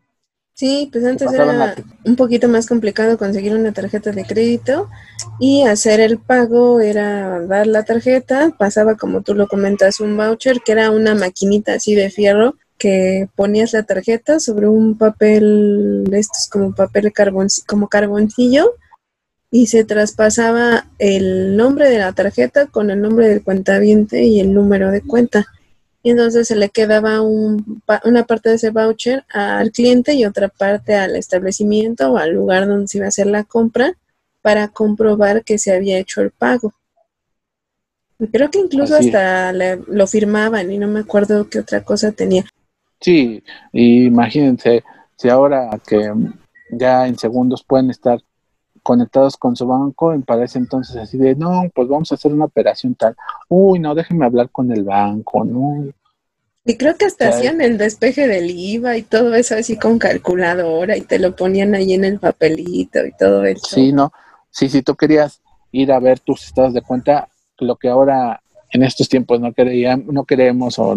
Sí, 0.58 0.90
pues 0.92 1.06
antes 1.06 1.32
era 1.32 1.76
un 2.04 2.16
poquito 2.16 2.48
más 2.48 2.66
complicado 2.66 3.20
conseguir 3.20 3.54
una 3.54 3.74
tarjeta 3.74 4.12
de 4.12 4.26
crédito 4.26 4.90
y 5.40 5.62
hacer 5.62 6.00
el 6.00 6.18
pago 6.18 6.80
era 6.80 7.46
dar 7.46 7.68
la 7.68 7.84
tarjeta, 7.84 8.52
pasaba 8.58 8.96
como 8.96 9.22
tú 9.22 9.36
lo 9.36 9.48
comentas 9.48 10.00
un 10.00 10.18
voucher 10.18 10.62
que 10.66 10.72
era 10.72 10.90
una 10.90 11.14
maquinita 11.14 11.74
así 11.74 11.94
de 11.94 12.10
fierro 12.10 12.56
que 12.78 13.28
ponías 13.36 13.74
la 13.74 13.84
tarjeta 13.84 14.40
sobre 14.40 14.68
un 14.68 14.98
papel 14.98 16.04
de 16.06 16.20
estos 16.20 16.48
como 16.50 16.74
papel 16.74 17.12
carbon, 17.12 17.48
como 17.68 17.88
carboncillo 17.88 18.74
y 19.50 19.68
se 19.68 19.84
traspasaba 19.84 20.88
el 21.00 21.56
nombre 21.56 21.90
de 21.90 22.00
la 22.00 22.14
tarjeta 22.14 22.68
con 22.68 22.92
el 22.92 23.02
nombre 23.02 23.30
del 23.30 23.44
cuentaviente 23.44 24.24
y 24.24 24.40
el 24.40 24.54
número 24.54 24.92
de 24.92 25.02
cuenta 25.02 25.48
y 26.08 26.12
entonces 26.12 26.48
se 26.48 26.56
le 26.56 26.70
quedaba 26.70 27.22
un, 27.22 27.82
una 28.06 28.26
parte 28.26 28.48
de 28.48 28.56
ese 28.56 28.70
voucher 28.70 29.26
al 29.30 29.74
cliente 29.74 30.14
y 30.14 30.24
otra 30.24 30.48
parte 30.48 30.96
al 30.96 31.18
establecimiento 31.18 32.14
o 32.14 32.18
al 32.18 32.32
lugar 32.32 32.66
donde 32.66 32.88
se 32.88 33.00
iba 33.00 33.08
a 33.08 33.10
hacer 33.10 33.28
la 33.28 33.44
compra 33.44 33.94
para 34.42 34.70
comprobar 34.70 35.44
que 35.44 35.58
se 35.58 35.74
había 35.74 35.98
hecho 35.98 36.22
el 36.22 36.32
pago. 36.32 36.74
Creo 38.32 38.50
que 38.50 38.60
incluso 38.60 38.96
hasta 38.96 39.52
lo 39.52 40.08
firmaban 40.08 40.72
y 40.72 40.78
no 40.78 40.88
me 40.88 41.02
acuerdo 41.02 41.50
qué 41.50 41.60
otra 41.60 41.84
cosa 41.84 42.14
tenía. 42.14 42.46
Sí, 43.00 43.44
imagínense, 43.74 44.84
si 45.16 45.30
ahora 45.30 45.70
que 45.86 46.12
ya 46.72 47.08
en 47.08 47.18
segundos 47.18 47.64
pueden 47.64 47.90
estar 47.90 48.22
conectados 48.84 49.36
con 49.36 49.56
su 49.56 49.68
banco, 49.68 50.12
me 50.12 50.22
parece 50.22 50.58
entonces 50.60 50.96
así 50.96 51.18
de, 51.18 51.36
no, 51.36 51.64
pues 51.76 51.88
vamos 51.88 52.12
a 52.12 52.16
hacer 52.16 52.34
una 52.34 52.46
operación 52.46 52.96
tal. 52.96 53.16
Uy, 53.50 53.80
no, 53.80 53.94
déjenme 53.94 54.26
hablar 54.26 54.50
con 54.50 54.72
el 54.72 54.84
banco, 54.84 55.44
¿no? 55.44 55.92
Y 56.64 56.76
creo 56.76 56.98
que 56.98 57.06
hasta 57.06 57.30
hacían 57.30 57.62
el 57.62 57.78
despeje 57.78 58.28
del 58.28 58.50
IVA 58.50 58.98
y 58.98 59.02
todo 59.02 59.36
eso 59.36 59.56
así 59.56 59.78
con 59.78 60.00
calculadora 60.00 60.98
y 60.98 61.02
te 61.02 61.18
lo 61.18 61.36
ponían 61.36 61.76
ahí 61.76 61.94
en 61.94 62.04
el 62.04 62.20
papelito 62.20 63.06
y 63.06 63.12
todo 63.18 63.46
eso. 63.46 63.66
Sí, 63.68 63.94
no. 63.94 64.12
Sí, 64.50 64.68
si 64.68 64.82
tú 64.82 64.96
querías 64.96 65.42
ir 65.72 65.92
a 65.92 66.00
ver 66.00 66.20
tus 66.20 66.46
estados 66.46 66.74
de 66.74 66.82
cuenta, 66.82 67.30
lo 67.60 67.78
que 67.78 67.88
ahora 67.88 68.42
en 68.72 68.84
estos 68.84 69.08
tiempos 69.08 69.40
no, 69.40 69.54
queríamos, 69.54 70.08
no 70.08 70.26
queremos 70.26 70.78
o 70.78 70.94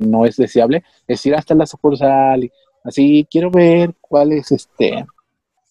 no 0.00 0.26
es 0.26 0.36
deseable, 0.36 0.82
es 1.06 1.24
ir 1.26 1.34
hasta 1.34 1.54
la 1.54 1.66
sucursal 1.66 2.44
y 2.44 2.52
así, 2.84 3.26
quiero 3.30 3.50
ver 3.50 3.94
cuáles 4.00 4.50
este 4.50 5.06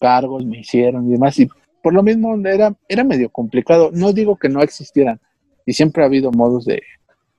cargos 0.00 0.44
me 0.46 0.60
hicieron 0.60 1.06
y 1.08 1.12
demás. 1.12 1.38
Y 1.38 1.48
por 1.82 1.92
lo 1.92 2.02
mismo 2.02 2.34
era, 2.46 2.74
era 2.88 3.04
medio 3.04 3.28
complicado. 3.30 3.90
No 3.92 4.12
digo 4.12 4.36
que 4.36 4.48
no 4.48 4.62
existieran, 4.62 5.20
y 5.66 5.72
siempre 5.72 6.02
ha 6.02 6.06
habido 6.06 6.30
modos 6.32 6.64
de, 6.64 6.82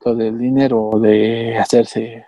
del 0.05 0.38
dinero, 0.38 0.91
de 1.01 1.57
hacerse 1.57 2.25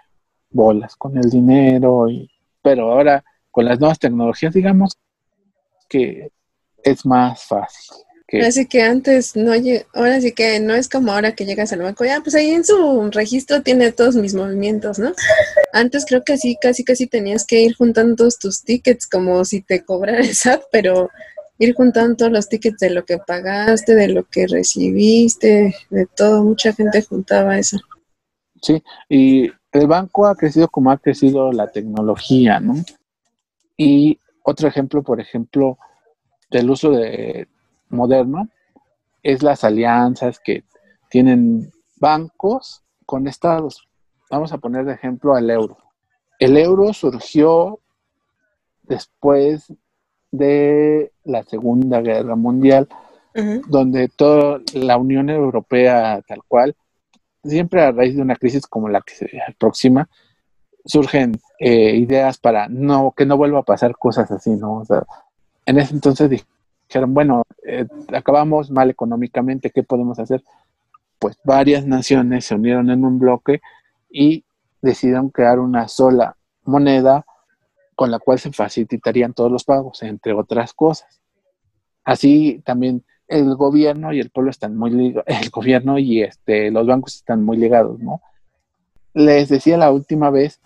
bolas 0.49 0.95
con 0.95 1.17
el 1.17 1.29
dinero, 1.29 2.09
y, 2.09 2.29
pero 2.61 2.91
ahora 2.91 3.23
con 3.51 3.65
las 3.65 3.79
nuevas 3.79 3.99
tecnologías, 3.99 4.53
digamos 4.53 4.97
que 5.87 6.31
es 6.83 7.05
más 7.05 7.43
fácil. 7.43 7.97
Así 8.41 8.65
que 8.65 8.81
antes 8.81 9.35
no 9.35 9.51
ahora 9.93 10.21
sí 10.21 10.31
que 10.31 10.59
no 10.59 10.73
es 10.73 10.89
como 10.89 11.11
ahora 11.11 11.33
que 11.35 11.45
llegas 11.45 11.71
al 11.73 11.81
banco, 11.81 12.05
ya 12.05 12.21
pues 12.21 12.35
ahí 12.35 12.51
en 12.51 12.63
su 12.63 13.09
registro 13.11 13.61
tiene 13.61 13.91
todos 13.91 14.15
mis 14.15 14.33
movimientos, 14.33 14.97
¿no? 14.97 15.13
Antes 15.71 16.05
creo 16.07 16.23
que 16.23 16.37
sí, 16.37 16.57
casi 16.59 16.83
casi 16.83 17.07
tenías 17.07 17.45
que 17.45 17.61
ir 17.61 17.75
juntando 17.75 18.15
todos 18.15 18.39
tus 18.39 18.63
tickets 18.63 19.07
como 19.07 19.45
si 19.45 19.61
te 19.61 19.83
cobrara 19.83 20.19
el 20.19 20.33
SAT, 20.35 20.63
pero 20.71 21.09
ir 21.59 21.73
juntando 21.75 22.15
todos 22.15 22.31
los 22.31 22.49
tickets 22.49 22.79
de 22.79 22.89
lo 22.89 23.05
que 23.05 23.17
pagaste, 23.19 23.95
de 23.95 24.07
lo 24.07 24.23
que 24.23 24.47
recibiste, 24.47 25.75
de 25.89 26.05
todo. 26.15 26.43
Mucha 26.43 26.73
gente 26.73 27.01
juntaba 27.03 27.57
eso. 27.57 27.77
Sí, 28.61 28.81
y 29.09 29.51
el 29.71 29.87
banco 29.87 30.25
ha 30.25 30.35
crecido 30.35 30.67
como 30.69 30.91
ha 30.91 30.97
crecido 30.97 31.51
la 31.51 31.71
tecnología, 31.71 32.59
¿no? 32.59 32.75
Y 33.77 34.19
otro 34.43 34.67
ejemplo, 34.67 35.03
por 35.03 35.19
ejemplo, 35.19 35.77
del 36.49 36.69
uso 36.69 36.91
de 36.91 37.47
moderno 37.93 38.49
es 39.21 39.41
las 39.41 39.63
alianzas 39.63 40.39
que 40.39 40.63
tienen 41.09 41.71
bancos 41.97 42.83
con 43.05 43.27
estados. 43.27 43.87
Vamos 44.29 44.51
a 44.51 44.57
poner 44.57 44.85
de 44.85 44.93
ejemplo 44.93 45.35
al 45.35 45.49
euro. 45.49 45.77
El 46.39 46.57
euro 46.57 46.91
surgió 46.93 47.79
después 48.83 49.71
de 50.31 51.11
la 51.23 51.43
Segunda 51.43 52.01
Guerra 52.01 52.35
Mundial, 52.35 52.87
donde 53.67 54.09
toda 54.09 54.59
la 54.73 54.97
Unión 54.97 55.29
Europea 55.29 56.21
tal 56.27 56.41
cual, 56.47 56.75
siempre 57.43 57.81
a 57.81 57.91
raíz 57.91 58.15
de 58.15 58.21
una 58.21 58.35
crisis 58.35 58.67
como 58.67 58.89
la 58.89 59.01
que 59.01 59.13
se 59.13 59.29
aproxima, 59.47 60.09
surgen 60.85 61.39
eh, 61.59 61.95
ideas 61.95 62.37
para 62.37 62.67
no 62.67 63.13
que 63.15 63.25
no 63.25 63.37
vuelva 63.37 63.59
a 63.59 63.63
pasar 63.63 63.95
cosas 63.97 64.29
así, 64.31 64.51
¿no? 64.51 64.83
en 65.65 65.79
ese 65.79 65.93
entonces 65.93 66.29
dijeron, 66.87 67.13
bueno, 67.13 67.43
eh, 67.65 67.85
acabamos 68.13 68.71
mal 68.71 68.89
económicamente, 68.89 69.71
¿qué 69.71 69.83
podemos 69.83 70.19
hacer? 70.19 70.43
Pues 71.19 71.37
varias 71.43 71.85
naciones 71.85 72.45
se 72.45 72.55
unieron 72.55 72.89
en 72.89 73.05
un 73.05 73.19
bloque 73.19 73.61
y 74.09 74.43
decidieron 74.81 75.29
crear 75.29 75.59
una 75.59 75.87
sola 75.87 76.35
moneda 76.65 77.25
con 77.95 78.11
la 78.11 78.19
cual 78.19 78.39
se 78.39 78.51
facilitarían 78.51 79.33
todos 79.33 79.51
los 79.51 79.63
pagos, 79.63 80.03
entre 80.03 80.33
otras 80.33 80.73
cosas. 80.73 81.21
Así 82.03 82.61
también 82.65 83.03
el 83.27 83.55
gobierno 83.55 84.13
y 84.13 84.19
el 84.19 84.29
pueblo 84.29 84.51
están 84.51 84.77
muy 84.77 84.91
ligados, 84.91 85.25
el 85.43 85.49
gobierno 85.49 85.97
y 85.97 86.21
este, 86.21 86.71
los 86.71 86.85
bancos 86.85 87.15
están 87.15 87.43
muy 87.43 87.57
ligados, 87.57 87.99
¿no? 87.99 88.21
Les 89.13 89.49
decía 89.49 89.77
la 89.77 89.91
última 89.91 90.29
vez 90.31 90.59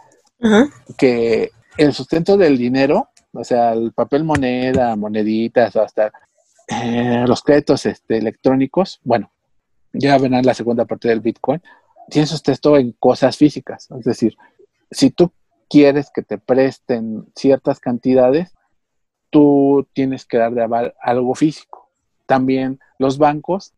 que 0.97 1.51
el 1.77 1.93
sustento 1.93 2.37
del 2.37 2.57
dinero, 2.57 3.09
o 3.37 3.43
sea, 3.43 3.73
el 3.73 3.91
papel 3.91 4.23
moneda, 4.23 4.95
moneditas, 4.95 5.75
hasta 5.75 6.11
eh, 6.67 7.23
los 7.27 7.41
créditos 7.41 7.85
este, 7.85 8.17
electrónicos, 8.17 8.99
bueno, 9.03 9.31
ya 9.93 10.17
verán 10.17 10.45
la 10.45 10.53
segunda 10.53 10.85
parte 10.85 11.07
del 11.07 11.21
Bitcoin, 11.21 11.61
tiene 12.09 12.27
sustento 12.27 12.77
en 12.77 12.93
cosas 12.93 13.37
físicas. 13.37 13.89
Es 13.97 14.05
decir, 14.05 14.37
si 14.91 15.11
tú 15.11 15.31
quieres 15.69 16.09
que 16.13 16.23
te 16.23 16.37
presten 16.37 17.25
ciertas 17.35 17.79
cantidades, 17.79 18.53
tú 19.29 19.87
tienes 19.93 20.25
que 20.25 20.37
dar 20.37 20.53
de 20.53 20.63
aval 20.63 20.93
algo 21.01 21.35
físico. 21.35 21.89
También 22.25 22.79
los 22.97 23.17
bancos 23.17 23.73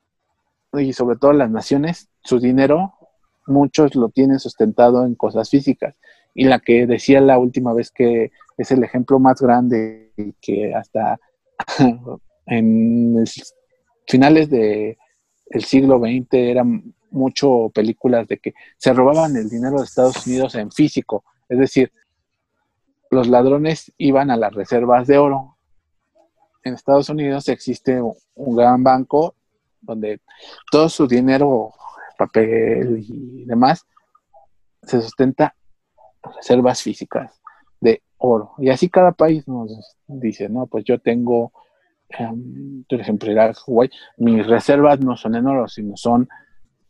y 0.73 0.93
sobre 0.93 1.17
todo 1.17 1.33
las 1.33 1.49
naciones, 1.49 2.09
su 2.23 2.39
dinero, 2.39 2.93
muchos 3.47 3.95
lo 3.95 4.09
tienen 4.09 4.39
sustentado 4.39 5.05
en 5.05 5.15
cosas 5.15 5.49
físicas. 5.49 5.95
Y 6.35 6.45
la 6.45 6.59
que 6.59 6.85
decía 6.85 7.21
la 7.21 7.39
última 7.39 7.73
vez 7.73 7.91
que 7.91 8.31
es 8.59 8.71
el 8.71 8.83
ejemplo 8.83 9.19
más 9.19 9.41
grande 9.41 10.11
que 10.41 10.73
hasta 10.75 11.19
en 12.45 13.23
finales 14.07 14.49
de 14.49 14.97
el 15.47 15.63
siglo 15.63 15.99
XX 15.99 16.33
eran 16.33 16.93
mucho 17.09 17.71
películas 17.73 18.27
de 18.27 18.37
que 18.37 18.53
se 18.77 18.93
robaban 18.93 19.35
el 19.35 19.49
dinero 19.49 19.77
de 19.77 19.85
Estados 19.85 20.27
Unidos 20.27 20.53
en 20.55 20.71
físico 20.71 21.23
es 21.49 21.57
decir, 21.57 21.91
los 23.09 23.27
ladrones 23.27 23.91
iban 23.97 24.29
a 24.29 24.37
las 24.37 24.53
reservas 24.53 25.07
de 25.07 25.17
oro. 25.17 25.57
En 26.63 26.75
Estados 26.75 27.09
Unidos 27.09 27.49
existe 27.49 27.99
un 28.01 28.55
gran 28.55 28.83
banco 28.83 29.35
donde 29.81 30.21
todo 30.71 30.87
su 30.89 31.07
dinero, 31.07 31.73
papel 32.17 33.03
y 33.07 33.45
demás, 33.45 33.85
se 34.83 35.01
sustenta 35.01 35.55
en 36.23 36.33
reservas 36.33 36.81
físicas 36.83 37.33
de 37.33 37.38
oro. 38.19 38.51
Y 38.59 38.69
así 38.69 38.89
cada 38.89 39.11
país 39.11 39.47
nos 39.47 39.97
dice, 40.07 40.47
no, 40.49 40.67
pues 40.67 40.83
yo 40.85 40.99
tengo, 40.99 41.51
em, 42.09 42.83
por 42.87 43.01
ejemplo, 43.01 43.31
en 43.31 43.53
Hawái, 43.53 43.89
mis 44.17 44.45
reservas 44.45 44.99
no 44.99 45.17
son 45.17 45.35
en 45.35 45.47
oro, 45.47 45.67
sino 45.67 45.97
son 45.97 46.29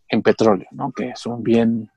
en 0.09 0.21
petróleo, 0.21 0.67
¿no? 0.71 0.91
Que 0.91 1.09
es 1.09 1.25
un 1.25 1.41
bien 1.41 1.89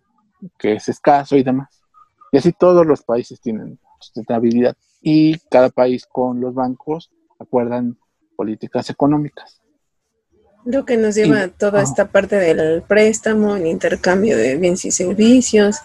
que 0.58 0.74
es 0.74 0.88
escaso 0.88 1.36
y 1.36 1.42
demás. 1.42 1.82
Y 2.30 2.38
así 2.38 2.52
todos 2.52 2.86
los 2.86 3.02
países 3.02 3.40
tienen 3.40 3.78
sustentabilidad 4.00 4.76
y 5.00 5.38
cada 5.50 5.70
país 5.70 6.06
con 6.06 6.40
los 6.40 6.54
bancos 6.54 7.10
acuerdan 7.38 7.98
políticas 8.36 8.90
económicas. 8.90 9.60
Lo 10.64 10.84
que 10.84 10.96
nos 10.96 11.16
lleva 11.16 11.42
a 11.42 11.48
toda 11.48 11.82
esta 11.82 12.08
parte 12.08 12.36
del 12.36 12.82
préstamo, 12.82 13.56
el 13.56 13.66
intercambio 13.66 14.36
de 14.36 14.56
bienes 14.56 14.84
y 14.84 14.92
servicios 14.92 15.80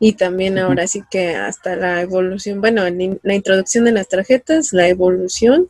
y 0.00 0.14
también 0.14 0.58
ahora 0.58 0.88
sí 0.88 1.02
que 1.08 1.36
hasta 1.36 1.76
la 1.76 2.00
evolución, 2.00 2.60
bueno, 2.60 2.82
la 3.22 3.34
introducción 3.34 3.84
de 3.84 3.92
las 3.92 4.08
tarjetas, 4.08 4.72
la 4.72 4.88
evolución. 4.88 5.68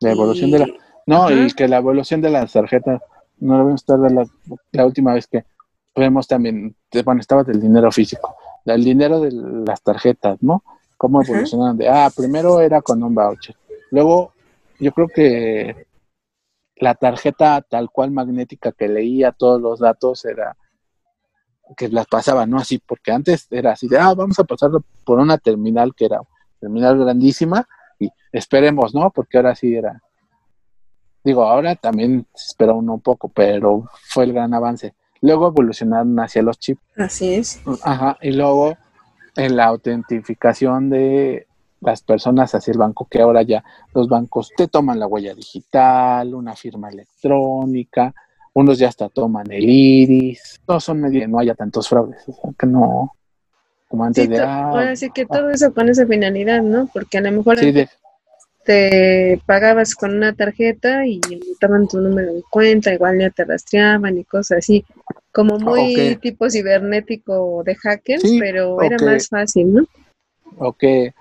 La 0.00 0.10
evolución 0.10 0.50
de 0.50 0.58
la... 0.58 0.66
No, 1.06 1.30
y 1.30 1.52
que 1.52 1.68
la 1.68 1.76
evolución 1.76 2.20
de 2.20 2.30
las 2.30 2.52
tarjetas, 2.52 3.00
no 3.38 3.58
lo 3.58 3.66
vemos 3.66 3.84
toda 3.84 4.10
la, 4.10 4.26
la 4.72 4.86
última 4.86 5.14
vez 5.14 5.28
que 5.28 5.44
vemos 5.94 6.26
también, 6.26 6.74
bueno, 7.04 7.20
estaba 7.20 7.44
del 7.44 7.60
dinero 7.60 7.92
físico 7.92 8.34
el 8.74 8.84
dinero 8.84 9.20
de 9.20 9.32
las 9.32 9.82
tarjetas, 9.82 10.42
¿no? 10.42 10.62
Cómo 10.96 11.22
evolucionaron 11.22 11.76
de, 11.76 11.88
ah, 11.88 12.10
primero 12.14 12.60
era 12.60 12.82
con 12.82 13.02
un 13.02 13.14
voucher. 13.14 13.54
Luego, 13.90 14.32
yo 14.78 14.92
creo 14.92 15.08
que 15.08 15.86
la 16.76 16.94
tarjeta 16.94 17.62
tal 17.62 17.90
cual 17.90 18.10
magnética 18.10 18.72
que 18.72 18.88
leía 18.88 19.32
todos 19.32 19.60
los 19.60 19.80
datos 19.80 20.24
era 20.24 20.56
que 21.76 21.88
las 21.88 22.06
pasaba, 22.06 22.46
¿no? 22.46 22.58
Así, 22.58 22.78
porque 22.78 23.12
antes 23.12 23.46
era 23.50 23.72
así 23.72 23.88
de, 23.88 23.98
ah, 23.98 24.14
vamos 24.14 24.38
a 24.38 24.44
pasarlo 24.44 24.84
por 25.04 25.18
una 25.18 25.38
terminal 25.38 25.94
que 25.94 26.06
era 26.06 26.20
terminal 26.60 26.98
grandísima 26.98 27.66
y 27.98 28.10
esperemos, 28.32 28.94
¿no? 28.94 29.10
Porque 29.10 29.36
ahora 29.36 29.54
sí 29.54 29.74
era. 29.74 30.02
Digo, 31.24 31.44
ahora 31.44 31.74
también 31.76 32.26
se 32.34 32.46
espera 32.46 32.72
uno 32.72 32.94
un 32.94 33.00
poco, 33.00 33.28
pero 33.28 33.84
fue 34.08 34.24
el 34.24 34.32
gran 34.32 34.54
avance. 34.54 34.94
Luego 35.20 35.48
evolucionaron 35.48 36.18
hacia 36.20 36.42
los 36.42 36.58
chips. 36.58 36.80
Así 36.96 37.34
es. 37.34 37.60
Ajá, 37.82 38.16
y 38.22 38.32
luego 38.32 38.76
en 39.36 39.56
la 39.56 39.66
autentificación 39.66 40.90
de 40.90 41.46
las 41.80 42.02
personas 42.02 42.54
hacia 42.54 42.72
el 42.72 42.78
banco, 42.78 43.06
que 43.08 43.20
ahora 43.20 43.42
ya 43.42 43.62
los 43.94 44.08
bancos 44.08 44.50
te 44.56 44.68
toman 44.68 44.98
la 44.98 45.06
huella 45.06 45.34
digital, 45.34 46.34
una 46.34 46.56
firma 46.56 46.88
electrónica, 46.88 48.14
unos 48.58 48.78
ya 48.78 48.88
hasta 48.88 49.08
toman 49.08 49.50
el 49.52 49.68
iris, 49.68 50.60
todos 50.66 50.82
son 50.82 51.00
medios, 51.00 51.28
no 51.28 51.38
haya 51.38 51.54
tantos 51.54 51.88
fraudes, 51.88 52.20
o 52.26 52.32
sea, 52.32 52.50
que 52.58 52.66
no, 52.66 53.12
como 53.86 54.04
antes 54.04 54.28
de... 54.28 54.40
Ah, 54.40 54.94
sí 54.96 55.10
que 55.10 55.26
todo 55.26 55.50
eso 55.50 55.72
con 55.72 55.88
esa 55.88 56.06
finalidad, 56.06 56.62
¿no? 56.62 56.88
Porque 56.92 57.18
a 57.18 57.20
lo 57.20 57.30
mejor 57.30 57.58
te 58.64 59.40
pagabas 59.46 59.94
con 59.94 60.14
una 60.14 60.34
tarjeta 60.34 61.06
y 61.06 61.20
estaban 61.52 61.86
tu 61.86 62.00
número 62.00 62.34
de 62.34 62.42
cuenta, 62.50 62.92
igual 62.92 63.20
ya 63.20 63.30
te 63.30 63.44
rastreaban 63.44 64.18
y 64.18 64.24
cosas 64.24 64.58
así, 64.58 64.84
como 65.32 65.54
ah, 65.54 65.58
muy 65.58 66.16
tipo 66.20 66.50
cibernético 66.50 67.62
de 67.64 67.76
hackers, 67.76 68.24
pero 68.40 68.82
era 68.82 68.98
más 68.98 69.28
fácil, 69.28 69.72
¿no? 69.72 69.86
O 70.58 70.72
que 70.72 71.14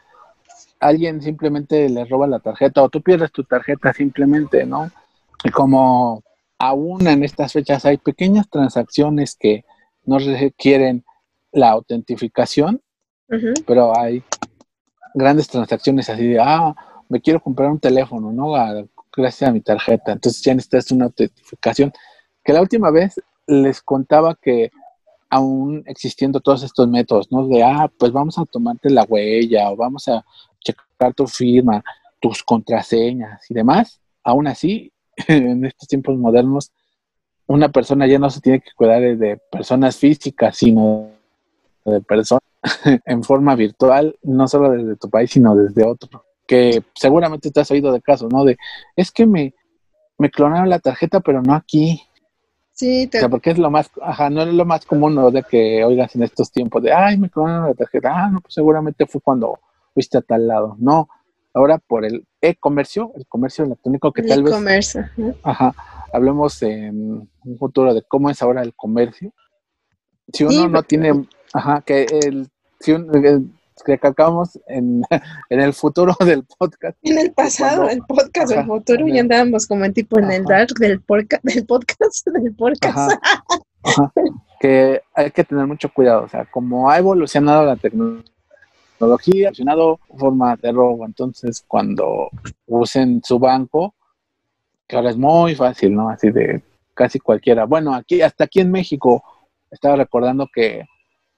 alguien 0.80 1.22
simplemente 1.22 1.88
le 1.88 2.04
roba 2.06 2.26
la 2.26 2.40
tarjeta 2.40 2.82
o 2.82 2.90
tú 2.90 3.02
pierdes 3.02 3.32
tu 3.32 3.44
tarjeta 3.44 3.94
simplemente, 3.94 4.66
¿no? 4.66 4.90
Y 5.44 5.52
como 5.52 6.24
aún 6.60 7.08
en 7.08 7.24
estas 7.24 7.54
fechas 7.54 7.86
hay 7.86 7.98
pequeñas 7.98 8.50
transacciones 8.50 9.36
que 9.36 9.64
no 10.06 10.20
requieren 10.20 11.06
la 11.52 11.70
autentificación, 11.70 12.82
pero 13.66 13.98
hay 13.98 14.24
grandes 15.14 15.48
transacciones 15.48 16.10
así 16.10 16.28
de, 16.28 16.40
ah, 16.40 16.76
me 17.10 17.22
quiero 17.22 17.42
comprar 17.42 17.70
un 17.70 17.80
teléfono, 17.80 18.32
¿no? 18.32 18.54
gracias 19.16 19.50
a 19.50 19.54
mi 19.54 19.62
tarjeta. 19.62 20.12
Entonces 20.12 20.42
ya 20.44 20.54
necesitas 20.54 20.92
una 20.92 21.06
autentificación. 21.06 21.92
Que 22.44 22.54
la 22.54 22.62
última 22.62 22.92
vez 22.92 23.20
les 23.48 23.82
contaba 23.82 24.36
que 24.36 24.72
aún 25.30 25.84
existiendo 25.88 26.40
todos 26.40 26.64
estos 26.64 26.88
métodos, 26.88 27.32
¿no? 27.32 27.48
De, 27.48 27.64
ah, 27.64 27.92
pues 27.98 28.12
vamos 28.12 28.38
a 28.38 28.46
tomarte 28.46 28.90
la 28.90 29.04
huella 29.04 29.72
o 29.72 29.76
vamos 29.76 30.08
a 30.08 30.24
checar 30.64 31.14
tu 31.14 31.28
firma, 31.28 31.84
tus 32.22 32.44
contraseñas 32.44 33.50
y 33.50 33.54
demás. 33.54 34.00
Aún 34.24 34.48
así, 34.48 34.94
en 35.28 35.66
estos 35.66 35.88
tiempos 35.88 36.18
modernos, 36.18 36.72
una 37.48 37.70
persona 37.70 38.06
ya 38.08 38.20
no 38.20 38.30
se 38.30 38.42
tiene 38.42 38.60
que 38.60 38.72
cuidar 38.76 39.02
de, 39.02 39.40
personas 39.52 39.98
físicas, 39.98 40.58
sino 40.58 41.10
de 41.86 42.02
personas 42.02 42.44
en 43.06 43.24
forma 43.24 43.56
virtual, 43.56 44.16
no 44.24 44.48
solo 44.48 44.72
desde 44.72 44.96
tu 44.98 45.10
país, 45.10 45.32
sino 45.32 45.56
desde 45.56 45.86
otro. 45.86 46.26
Que 46.46 46.84
seguramente 46.94 47.52
te 47.52 47.60
has 47.60 47.72
oído 47.72 47.92
de 47.92 48.02
casos, 48.02 48.32
¿no? 48.32 48.46
De, 48.46 48.58
es 48.96 49.12
que 49.12 49.26
me, 49.26 49.54
me 50.18 50.30
clonaron 50.30 50.70
la 50.70 50.80
tarjeta, 50.80 51.20
pero 51.20 51.42
no 51.42 51.54
aquí. 51.54 52.02
Sí, 52.72 53.08
te... 53.08 53.18
O 53.18 53.22
sea, 53.22 53.30
porque 53.30 53.52
es 53.52 53.58
lo 53.58 53.72
más, 53.72 53.90
ajá, 54.02 54.30
no 54.30 54.44
es 54.44 54.54
lo 54.54 54.66
más 54.66 54.86
común, 54.86 55.16
¿no? 55.16 55.32
De 55.32 55.44
que 55.44 55.84
oigas 55.84 56.16
en 56.16 56.24
estos 56.24 56.52
tiempos 56.52 56.84
de, 56.84 56.94
ay, 56.94 57.18
me 57.18 57.30
clonaron 57.30 57.68
la 57.68 57.74
tarjeta. 57.74 58.12
Ah, 58.14 58.30
no, 58.30 58.42
pues 58.42 58.54
seguramente 58.54 59.06
fue 59.08 59.20
cuando 59.22 59.60
fuiste 59.94 60.18
a 60.18 60.22
tal 60.22 60.48
lado. 60.48 60.76
No, 60.80 61.10
ahora 61.54 61.78
por 61.78 62.06
el 62.06 62.26
e-comercio, 62.42 63.12
el 63.16 63.26
comercio 63.28 63.66
electrónico 63.66 64.12
que 64.12 64.24
tal 64.24 64.44
vez... 64.44 64.98
Ajá, 65.44 65.74
hablemos 66.14 66.62
en 66.64 67.30
un 67.44 67.58
futuro 67.58 67.94
de 67.94 68.04
cómo 68.04 68.30
es 68.30 68.42
ahora 68.42 68.62
el 68.62 68.74
comercio. 68.76 69.34
Si 70.32 70.44
uno 70.44 70.68
no 70.68 70.84
tiene, 70.84 71.28
ajá, 71.54 71.82
que 71.82 72.04
el, 72.04 72.50
si 72.80 72.92
un, 72.92 73.10
que 73.86 73.98
calcamos 73.98 74.60
en, 74.68 75.02
en, 75.50 75.60
el 75.60 75.74
futuro 75.74 76.16
del 76.26 76.44
podcast. 76.44 76.98
En 77.04 77.18
el 77.18 77.32
pasado, 77.32 77.90
el 77.90 78.02
podcast 78.02 78.52
del 78.52 78.66
futuro, 78.66 79.08
ya 79.08 79.22
andábamos 79.22 79.68
como 79.68 79.86
en 79.86 79.94
tipo 79.94 80.20
en 80.20 80.32
el 80.32 80.44
dark 80.44 80.74
del, 80.80 81.02
podcast, 81.02 81.44
del 81.44 81.66
podcast, 81.66 82.28
del 82.34 82.56
podcast. 82.56 83.14
que 84.60 85.02
hay 85.14 85.32
que 85.32 85.44
tener 85.44 85.66
mucho 85.68 85.90
cuidado, 85.94 86.24
o 86.24 86.30
sea, 86.30 86.46
como 86.46 86.90
ha 86.90 86.98
evolucionado 86.98 87.66
la 87.66 87.76
tecnología, 87.76 88.32
tecnología, 88.98 89.50
funcionado 89.50 90.00
forma 90.18 90.56
de 90.56 90.72
robo. 90.72 91.06
Entonces, 91.06 91.64
cuando 91.68 92.30
usen 92.66 93.22
su 93.24 93.38
banco, 93.40 93.94
que 94.88 94.96
ahora 94.96 95.12
es 95.12 95.18
muy 95.18 95.56
fácil, 95.56 95.94
¿no? 95.94 96.10
Así 96.10 96.32
de 96.32 96.64
casi 96.94 97.20
cualquiera. 97.20 97.66
Bueno, 97.66 97.94
aquí, 97.94 98.22
hasta 98.22 98.46
aquí 98.46 98.60
en 98.60 98.72
México, 98.72 99.24
estaba 99.70 99.96
recordando 99.98 100.48
que 100.52 100.84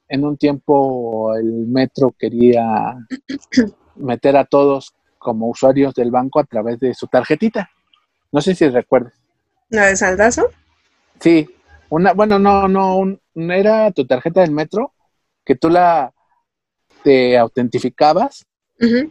en 0.07 0.25
un 0.25 0.37
tiempo 0.37 1.35
el 1.35 1.67
metro 1.67 2.15
quería 2.17 2.95
meter 3.95 4.37
a 4.37 4.45
todos 4.45 4.93
como 5.17 5.49
usuarios 5.49 5.93
del 5.93 6.11
banco 6.11 6.39
a 6.39 6.45
través 6.45 6.79
de 6.79 6.93
su 6.93 7.07
tarjetita. 7.07 7.69
No 8.31 8.41
sé 8.41 8.55
si 8.55 8.69
recuerdas. 8.69 9.13
¿La 9.69 9.87
de 9.87 9.95
saldazo? 9.97 10.47
Sí, 11.19 11.49
una, 11.89 12.13
bueno, 12.13 12.39
no, 12.39 12.67
no, 12.67 13.17
no 13.33 13.53
era 13.53 13.91
tu 13.91 14.05
tarjeta 14.07 14.41
del 14.41 14.51
metro, 14.51 14.93
que 15.43 15.55
tú 15.55 15.69
la, 15.69 16.13
te 17.03 17.37
autentificabas 17.37 18.45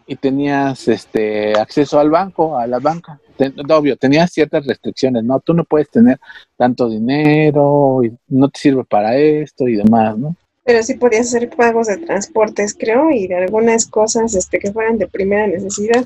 y 0.06 0.16
tenías 0.16 0.88
este 0.88 1.52
acceso 1.58 2.00
al 2.00 2.08
banco, 2.08 2.58
a 2.58 2.66
la 2.66 2.78
banca. 2.78 3.20
obvio, 3.68 3.96
tenías 3.96 4.32
ciertas 4.32 4.66
restricciones, 4.66 5.24
¿no? 5.24 5.40
Tú 5.40 5.52
no 5.52 5.64
puedes 5.64 5.90
tener 5.90 6.18
tanto 6.56 6.88
dinero 6.88 8.00
y 8.02 8.16
no 8.28 8.48
te 8.48 8.58
sirve 8.58 8.84
para 8.84 9.16
esto 9.16 9.68
y 9.68 9.76
demás, 9.76 10.16
¿no? 10.16 10.34
Pero 10.64 10.82
sí 10.82 10.94
podías 10.94 11.28
hacer 11.28 11.50
pagos 11.50 11.86
de 11.86 11.98
transportes, 11.98 12.74
creo, 12.78 13.10
y 13.10 13.26
de 13.26 13.36
algunas 13.36 13.86
cosas 13.86 14.34
este, 14.34 14.58
que 14.58 14.72
fueran 14.72 14.98
de 14.98 15.06
primera 15.06 15.46
necesidad. 15.46 16.04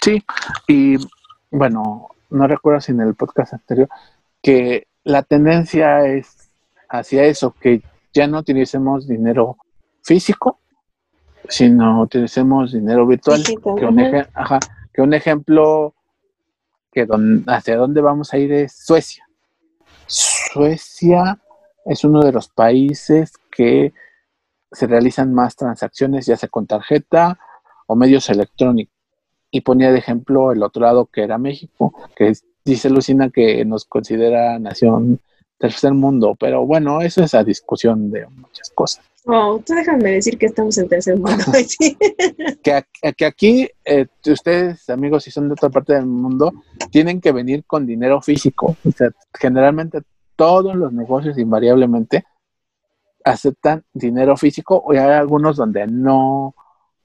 Sí, 0.00 0.22
y 0.66 0.96
bueno, 1.50 2.08
no 2.30 2.46
recuerdo 2.46 2.80
si 2.80 2.92
en 2.92 3.00
el 3.00 3.14
podcast 3.14 3.52
anterior 3.52 3.88
que 4.42 4.86
la 5.04 5.22
tendencia 5.22 6.06
es 6.06 6.50
hacia 6.88 7.24
eso, 7.24 7.54
que 7.60 7.82
ya 8.12 8.26
no 8.26 8.38
utilicemos 8.38 9.06
dinero 9.06 9.56
físico, 10.02 10.58
si 11.48 11.68
no 11.68 12.02
utilicemos 12.02 12.72
dinero 12.72 13.06
virtual, 13.06 13.42
que, 14.92 15.02
un 15.02 15.14
ejemplo 15.14 15.94
que 16.92 17.06
hacia 17.46 17.76
dónde 17.76 18.00
vamos 18.00 18.32
a 18.32 18.38
ir 18.38 18.52
es 18.52 18.72
Suecia. 18.72 19.26
Suecia 20.06 21.38
es 21.84 22.04
uno 22.04 22.22
de 22.22 22.32
los 22.32 22.48
países 22.48 23.32
que 23.50 23.92
se 24.70 24.86
realizan 24.86 25.32
más 25.32 25.56
transacciones, 25.56 26.26
ya 26.26 26.36
sea 26.36 26.48
con 26.48 26.66
tarjeta 26.66 27.38
o 27.86 27.96
medios 27.96 28.28
electrónicos. 28.30 28.94
Y 29.50 29.60
ponía 29.60 29.92
de 29.92 29.98
ejemplo 29.98 30.52
el 30.52 30.62
otro 30.62 30.82
lado 30.82 31.06
que 31.06 31.22
era 31.22 31.36
México, 31.38 31.92
que 32.16 32.32
dice 32.64 32.88
Lucina 32.88 33.30
que 33.30 33.64
nos 33.64 33.84
considera 33.84 34.58
nación 34.58 35.20
tercer 35.58 35.92
mundo, 35.94 36.36
pero 36.38 36.66
bueno, 36.66 37.00
eso 37.02 37.22
es 37.22 37.34
la 37.34 37.44
discusión 37.44 38.10
de 38.10 38.26
muchas 38.26 38.70
cosas. 38.70 39.04
Oh, 39.24 39.62
tú 39.64 39.74
déjame 39.74 40.12
decir 40.12 40.36
que 40.36 40.46
estamos 40.46 40.76
en 40.78 40.88
tercer 40.88 41.16
mundo. 41.16 41.44
que, 42.62 42.82
que, 43.16 43.24
aquí, 43.24 43.68
eh, 43.84 44.06
ustedes, 44.26 44.88
amigos, 44.90 45.24
si 45.24 45.30
son 45.30 45.48
de 45.48 45.52
otra 45.52 45.70
parte 45.70 45.94
del 45.94 46.06
mundo, 46.06 46.52
tienen 46.90 47.20
que 47.20 47.30
venir 47.30 47.64
con 47.64 47.86
dinero 47.86 48.20
físico. 48.20 48.76
O 48.84 48.90
sea, 48.90 49.10
generalmente 49.38 50.00
todos 50.34 50.74
los 50.74 50.92
negocios 50.92 51.38
invariablemente 51.38 52.24
aceptan 53.24 53.84
dinero 53.92 54.36
físico 54.36 54.76
o 54.76 54.90
hay 54.90 54.98
algunos 54.98 55.56
donde 55.56 55.86
no 55.86 56.54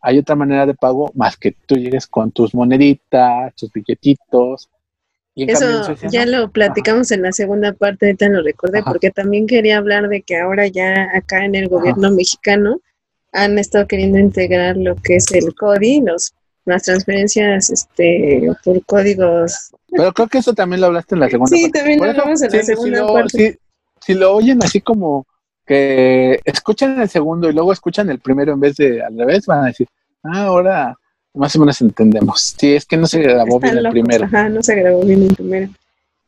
hay 0.01 0.17
otra 0.17 0.35
manera 0.35 0.65
de 0.65 0.73
pago 0.73 1.11
más 1.15 1.37
que 1.37 1.51
tú 1.51 1.75
llegues 1.75 2.07
con 2.07 2.31
tus 2.31 2.55
moneditas, 2.55 3.53
tus 3.55 3.71
billetitos, 3.71 4.69
eso 5.45 5.95
ya 6.09 6.25
lo 6.25 6.49
platicamos 6.51 7.11
en 7.11 7.21
la 7.21 7.31
segunda 7.31 7.73
parte, 7.73 8.07
ahorita 8.07 8.29
lo 8.29 8.41
recordé, 8.41 8.81
porque 8.83 9.11
también 9.11 9.45
quería 9.45 9.77
hablar 9.77 10.09
de 10.09 10.21
que 10.21 10.37
ahora 10.37 10.67
ya 10.67 11.09
acá 11.13 11.45
en 11.45 11.55
el 11.55 11.67
gobierno 11.67 12.11
mexicano 12.11 12.79
han 13.33 13.59
estado 13.59 13.87
queriendo 13.87 14.17
integrar 14.17 14.77
lo 14.77 14.95
que 14.95 15.17
es 15.17 15.31
el 15.31 15.53
CODI, 15.53 16.01
los, 16.01 16.33
las 16.65 16.83
transferencias 16.83 17.69
este, 17.69 18.49
por 18.63 18.83
códigos. 18.85 19.71
Pero 19.89 20.11
creo 20.11 20.27
que 20.27 20.39
eso 20.39 20.53
también 20.53 20.81
lo 20.81 20.87
hablaste 20.87 21.15
en 21.15 21.21
la 21.21 21.29
segunda 21.29 21.51
parte. 21.51 21.65
Sí, 21.65 21.71
también 21.71 21.99
lo 21.99 22.05
hablamos 22.05 22.41
en 22.41 22.51
la 22.51 22.63
segunda 22.63 23.07
parte. 23.07 23.59
Si, 24.01 24.13
lo 24.13 24.33
oyen 24.33 24.63
así 24.63 24.81
como 24.81 25.27
que 25.65 26.39
escuchan 26.45 26.99
el 26.99 27.09
segundo 27.09 27.49
y 27.49 27.53
luego 27.53 27.73
escuchan 27.73 28.09
el 28.09 28.19
primero 28.19 28.53
en 28.53 28.59
vez 28.59 28.77
de 28.77 29.03
al 29.03 29.17
revés, 29.17 29.45
van 29.45 29.65
a 29.65 29.67
decir, 29.67 29.87
ah, 30.23 30.43
ahora 30.43 30.97
más 31.37 31.55
o 31.55 31.59
menos 31.59 31.79
entendemos. 31.81 32.55
Sí, 32.57 32.75
es 32.75 32.85
que 32.85 32.97
no 32.97 33.07
se 33.07 33.21
grabó 33.21 33.59
bien 33.59 33.77
el 33.77 33.89
primero. 33.89 34.25
Ajá, 34.25 34.49
no 34.49 34.61
se 34.63 34.75
grabó 34.75 35.01
bien 35.03 35.23
el 35.23 35.35
primero. 35.35 35.69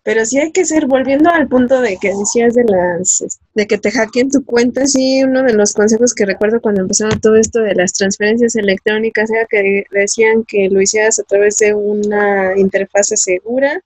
Pero 0.03 0.25
sí 0.25 0.39
hay 0.39 0.51
que 0.51 0.65
ser, 0.65 0.87
volviendo 0.87 1.29
al 1.29 1.47
punto 1.47 1.81
de 1.81 1.97
que 1.97 2.13
decías 2.15 2.55
de 2.55 2.63
las, 2.63 3.39
de 3.53 3.67
que 3.67 3.77
te 3.77 3.91
hackeen 3.91 4.31
tu 4.31 4.43
cuenta, 4.45 4.87
sí, 4.87 5.23
uno 5.23 5.43
de 5.43 5.53
los 5.53 5.73
consejos 5.73 6.13
que 6.13 6.25
recuerdo 6.25 6.61
cuando 6.61 6.81
empezaron 6.81 7.19
todo 7.19 7.35
esto 7.35 7.59
de 7.59 7.75
las 7.75 7.93
transferencias 7.93 8.55
electrónicas 8.55 9.29
era 9.29 9.45
que 9.45 9.83
decían 9.91 10.45
que 10.45 10.69
lo 10.69 10.81
hicieras 10.81 11.19
a 11.19 11.23
través 11.23 11.57
de 11.57 11.73
una 11.73 12.57
interfase 12.57 13.17
segura, 13.17 13.83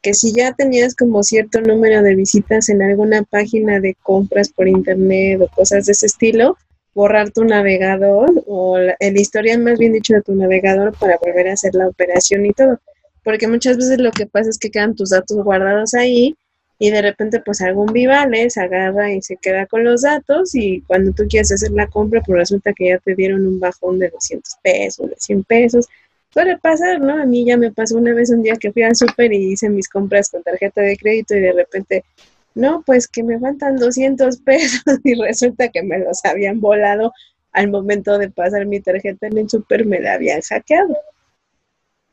que 0.00 0.14
si 0.14 0.32
ya 0.32 0.52
tenías 0.52 0.96
como 0.96 1.22
cierto 1.22 1.60
número 1.60 2.02
de 2.02 2.16
visitas 2.16 2.68
en 2.68 2.82
alguna 2.82 3.22
página 3.22 3.78
de 3.78 3.94
compras 4.02 4.48
por 4.48 4.66
internet 4.66 5.42
o 5.42 5.48
cosas 5.48 5.86
de 5.86 5.92
ese 5.92 6.06
estilo, 6.06 6.56
borrar 6.94 7.30
tu 7.30 7.44
navegador 7.44 8.30
o 8.46 8.76
el 8.76 9.16
historial 9.16 9.60
más 9.60 9.78
bien 9.78 9.92
dicho 9.92 10.14
de 10.14 10.22
tu 10.22 10.34
navegador 10.34 10.96
para 10.98 11.18
volver 11.18 11.48
a 11.48 11.54
hacer 11.54 11.74
la 11.74 11.88
operación 11.88 12.44
y 12.46 12.52
todo. 12.52 12.78
Porque 13.24 13.48
muchas 13.48 13.76
veces 13.76 13.98
lo 13.98 14.10
que 14.10 14.26
pasa 14.26 14.50
es 14.50 14.58
que 14.58 14.70
quedan 14.70 14.94
tus 14.94 15.10
datos 15.10 15.42
guardados 15.44 15.94
ahí 15.94 16.36
y 16.78 16.90
de 16.90 17.00
repente 17.00 17.40
pues 17.40 17.60
algún 17.60 17.92
vivales 17.92 18.58
agarra 18.58 19.12
y 19.12 19.22
se 19.22 19.36
queda 19.36 19.66
con 19.66 19.84
los 19.84 20.02
datos 20.02 20.54
y 20.54 20.80
cuando 20.82 21.12
tú 21.12 21.24
quieres 21.28 21.52
hacer 21.52 21.70
la 21.70 21.86
compra 21.86 22.20
pues 22.20 22.38
resulta 22.38 22.72
que 22.72 22.88
ya 22.88 22.98
te 22.98 23.14
dieron 23.14 23.46
un 23.46 23.60
bajón 23.60 23.98
de 24.00 24.08
200 24.08 24.54
pesos, 24.62 25.08
de 25.08 25.16
100 25.16 25.44
pesos. 25.44 25.88
Suele 26.30 26.58
pasar, 26.58 27.00
¿no? 27.00 27.22
A 27.22 27.26
mí 27.26 27.44
ya 27.44 27.56
me 27.56 27.70
pasó 27.70 27.96
una 27.96 28.14
vez 28.14 28.30
un 28.30 28.42
día 28.42 28.56
que 28.56 28.72
fui 28.72 28.82
al 28.82 28.96
súper 28.96 29.32
y 29.32 29.52
hice 29.52 29.68
mis 29.68 29.88
compras 29.88 30.30
con 30.30 30.42
tarjeta 30.42 30.80
de 30.80 30.96
crédito 30.96 31.36
y 31.36 31.40
de 31.40 31.52
repente 31.52 32.04
no, 32.54 32.82
pues 32.84 33.08
que 33.08 33.22
me 33.22 33.38
faltan 33.38 33.76
200 33.76 34.38
pesos 34.38 34.82
y 35.04 35.14
resulta 35.14 35.68
que 35.68 35.82
me 35.82 35.98
los 35.98 36.24
habían 36.24 36.60
volado 36.60 37.12
al 37.52 37.70
momento 37.70 38.18
de 38.18 38.30
pasar 38.30 38.66
mi 38.66 38.80
tarjeta 38.80 39.26
en 39.26 39.38
el 39.38 39.48
súper, 39.48 39.84
me 39.84 40.00
la 40.00 40.14
habían 40.14 40.40
hackeado. 40.40 40.96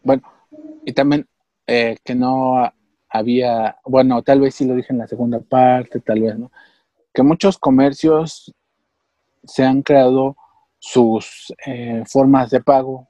Bueno, 0.03 0.23
y 0.85 0.93
también 0.93 1.25
eh, 1.67 1.97
que 2.03 2.15
no 2.15 2.71
había, 3.09 3.77
bueno, 3.85 4.21
tal 4.21 4.41
vez 4.41 4.55
sí 4.55 4.65
lo 4.65 4.75
dije 4.75 4.93
en 4.93 4.99
la 4.99 5.07
segunda 5.07 5.39
parte, 5.39 5.99
tal 5.99 6.21
vez, 6.21 6.37
¿no? 6.37 6.51
Que 7.13 7.23
muchos 7.23 7.57
comercios 7.57 8.53
se 9.43 9.63
han 9.63 9.81
creado 9.81 10.35
sus 10.77 11.53
eh, 11.65 12.03
formas 12.07 12.49
de 12.51 12.61
pago 12.61 13.07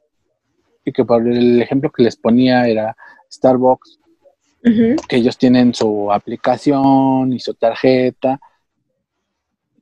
y 0.86 0.92
que 0.92 1.06
por 1.06 1.28
el 1.28 1.62
ejemplo 1.62 1.92
que 1.92 2.04
les 2.04 2.15
ponía 2.15 2.68
era 2.68 2.96
Starbucks, 3.32 4.00
que 4.62 5.15
ellos 5.15 5.38
tienen 5.38 5.74
su 5.74 6.12
aplicación 6.12 7.34
y 7.34 7.39
su 7.39 7.54
tarjeta, 7.54 8.39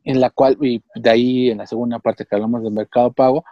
en 0.03 0.21
la 0.21 0.29
cual, 0.29 0.57
y 0.61 0.81
de 0.95 1.09
ahí 1.09 1.49
en 1.49 1.57
la 1.57 1.67
segunda 1.67 1.99
parte 1.99 2.25
que 2.25 2.35
hablamos 2.35 2.63
de 2.63 2.69
mercado 2.69 3.11
pago, 3.11 3.43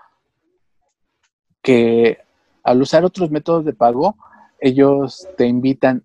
que 1.61 2.19
al 2.63 2.81
usar 2.81 3.03
otros 3.03 3.29
métodos 3.31 3.65
de 3.65 3.73
pago, 3.73 4.15
ellos 4.59 5.27
te 5.37 5.47
invitan 5.47 6.03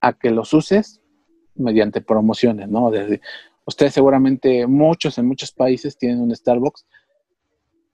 a 0.00 0.12
que 0.12 0.30
los 0.30 0.54
uses 0.54 1.00
mediante 1.54 2.00
promociones, 2.00 2.68
¿no? 2.68 2.90
Desde, 2.90 3.20
ustedes 3.64 3.92
seguramente, 3.92 4.66
muchos 4.66 5.18
en 5.18 5.26
muchos 5.26 5.52
países 5.52 5.98
tienen 5.98 6.20
un 6.20 6.34
Starbucks 6.34 6.86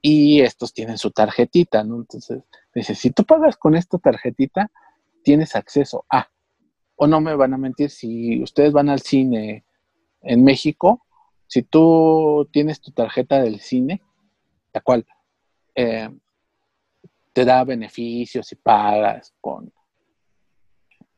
y 0.01 0.41
estos 0.41 0.73
tienen 0.73 0.99
su 0.99 1.11
tarjetita, 1.11 1.83
¿no? 1.83 1.97
Entonces, 1.97 2.43
dice, 2.75 2.95
si 2.95 3.11
tú 3.11 3.25
pagas 3.25 3.57
con 3.57 3.75
esta 3.75 3.99
tarjetita, 3.99 4.71
tienes 5.23 5.57
acceso 5.57 6.05
a 6.09 6.29
o 6.99 7.07
no 7.07 7.21
me 7.21 7.35
van 7.35 7.55
a 7.55 7.59
mentir, 7.59 7.91
si 7.91 8.43
ustedes 8.43 8.73
van 8.73 8.89
al 8.89 9.01
cine 9.01 9.65
en 10.21 10.43
México, 10.43 11.07
si 11.47 11.63
tú 11.63 12.49
tienes 12.53 12.81
tu 12.81 12.91
tarjeta 12.91 13.41
del 13.41 13.61
cine, 13.61 14.03
la 14.73 14.81
cual 14.81 15.07
eh, 15.77 16.11
te 17.33 17.45
da 17.45 17.63
beneficios 17.63 18.51
y 18.51 18.57
pagas 18.57 19.33
con 19.41 19.73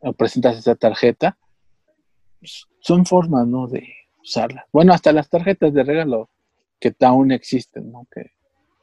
o 0.02 0.12
presentas 0.12 0.58
esa 0.58 0.74
tarjeta, 0.74 1.38
pues, 2.38 2.66
son 2.80 3.06
formas, 3.06 3.46
¿no? 3.46 3.66
De 3.66 3.86
usarla. 4.22 4.66
Bueno, 4.72 4.92
hasta 4.92 5.12
las 5.12 5.28
tarjetas 5.28 5.72
de 5.72 5.82
regalo 5.82 6.30
que 6.78 6.94
aún 7.00 7.32
existen, 7.32 7.90
¿no? 7.90 8.06
Que 8.10 8.32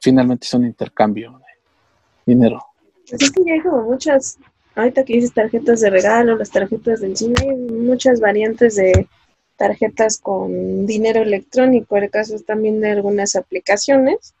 finalmente 0.00 0.46
son 0.46 0.64
intercambio 0.64 1.38
de 1.38 2.32
dinero. 2.32 2.64
Pues 3.08 3.22
es 3.22 3.30
que 3.30 3.44
ya 3.44 3.54
hay 3.54 3.60
como 3.60 3.82
muchas 3.84 4.38
ahorita 4.78 5.04
que 5.04 5.14
dices 5.14 5.34
tarjetas 5.34 5.80
de 5.80 5.90
regalo, 5.90 6.36
las 6.36 6.50
tarjetas 6.50 7.00
del 7.00 7.16
cine, 7.16 7.34
hay 7.40 7.56
muchas 7.56 8.20
variantes 8.20 8.76
de 8.76 9.08
tarjetas 9.56 10.18
con 10.18 10.86
dinero 10.86 11.22
electrónico. 11.22 11.96
El 11.96 12.10
caso 12.10 12.36
es 12.36 12.44
también 12.44 12.80
de 12.80 12.92
algunas 12.92 13.34
aplicaciones 13.34 14.34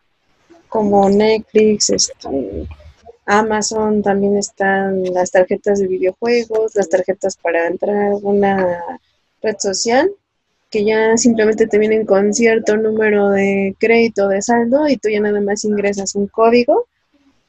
como 0.68 1.10
Netflix, 1.10 1.90
este, 1.90 2.68
Amazon, 3.26 4.02
también 4.02 4.36
están 4.36 5.02
las 5.12 5.32
tarjetas 5.32 5.80
de 5.80 5.88
videojuegos, 5.88 6.76
las 6.76 6.88
tarjetas 6.88 7.36
para 7.36 7.66
entrar 7.66 7.96
a 7.96 8.06
alguna 8.10 8.80
red 9.42 9.56
social, 9.58 10.10
que 10.70 10.84
ya 10.84 11.16
simplemente 11.16 11.66
te 11.66 11.78
vienen 11.78 12.06
con 12.06 12.32
cierto 12.32 12.76
número 12.76 13.30
de 13.30 13.74
crédito 13.80 14.28
de 14.28 14.40
saldo 14.40 14.86
y 14.86 14.98
tú 14.98 15.08
ya 15.08 15.20
nada 15.20 15.40
más 15.40 15.64
ingresas 15.64 16.14
un 16.14 16.28
código 16.28 16.86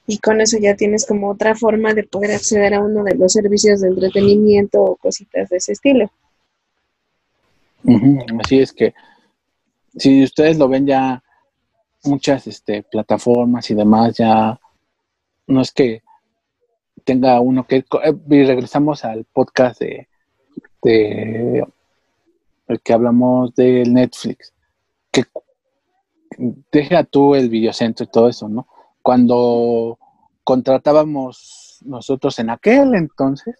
y 0.09 0.17
con 0.17 0.41
eso 0.41 0.57
ya 0.59 0.75
tienes 0.75 1.05
como 1.05 1.29
otra 1.29 1.53
forma 1.53 1.93
de 1.93 2.03
poder 2.03 2.31
acceder 2.31 2.73
a 2.73 2.81
uno 2.81 3.03
de 3.03 3.13
los 3.13 3.31
servicios 3.31 3.81
de 3.81 3.89
entretenimiento 3.89 4.81
o 4.81 4.95
cositas 4.95 5.47
de 5.49 5.57
ese 5.57 5.73
estilo. 5.73 6.09
Así 8.39 8.59
es 8.59 8.73
que 8.73 8.95
si 9.95 10.23
ustedes 10.23 10.57
lo 10.57 10.67
ven 10.67 10.87
ya 10.87 11.23
muchas 12.05 12.47
este, 12.47 12.81
plataformas 12.81 13.69
y 13.69 13.75
demás 13.75 14.17
ya 14.17 14.59
no 15.45 15.61
es 15.61 15.71
que 15.71 16.01
tenga 17.03 17.39
uno 17.39 17.67
que 17.67 17.75
eh, 17.75 18.13
y 18.31 18.43
regresamos 18.45 19.05
al 19.05 19.25
podcast 19.25 19.79
de, 19.79 20.07
de 20.81 21.67
el 22.67 22.81
que 22.81 22.93
hablamos 22.93 23.53
del 23.53 23.93
Netflix 23.93 24.53
que 25.11 25.25
deja 26.71 27.03
tú 27.03 27.35
el 27.35 27.47
videocentro 27.47 28.05
y 28.05 28.09
todo 28.09 28.27
eso, 28.27 28.49
¿no? 28.49 28.67
Cuando 29.01 29.97
contratábamos 30.43 31.79
nosotros 31.85 32.39
en 32.39 32.49
aquel 32.49 32.95
entonces 32.95 33.55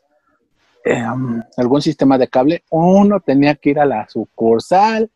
em, 0.84 1.42
algún 1.58 1.82
sistema 1.82 2.18
de 2.18 2.28
cable, 2.28 2.64
uno 2.70 3.20
tenía 3.20 3.56
que 3.56 3.72
ir 3.72 3.80
a 3.80 3.86
la 3.86 4.08
sucursal, 4.10 5.12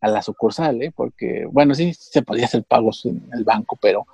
a 0.00 0.08
la 0.08 0.22
sucursal, 0.22 0.82
¿eh? 0.82 0.92
porque, 0.94 1.46
bueno, 1.50 1.74
sí 1.74 1.94
se 1.94 2.22
podía 2.22 2.44
hacer 2.44 2.64
pagos 2.64 3.06
en 3.06 3.26
el 3.32 3.44
banco, 3.44 3.78
pero 3.80 4.06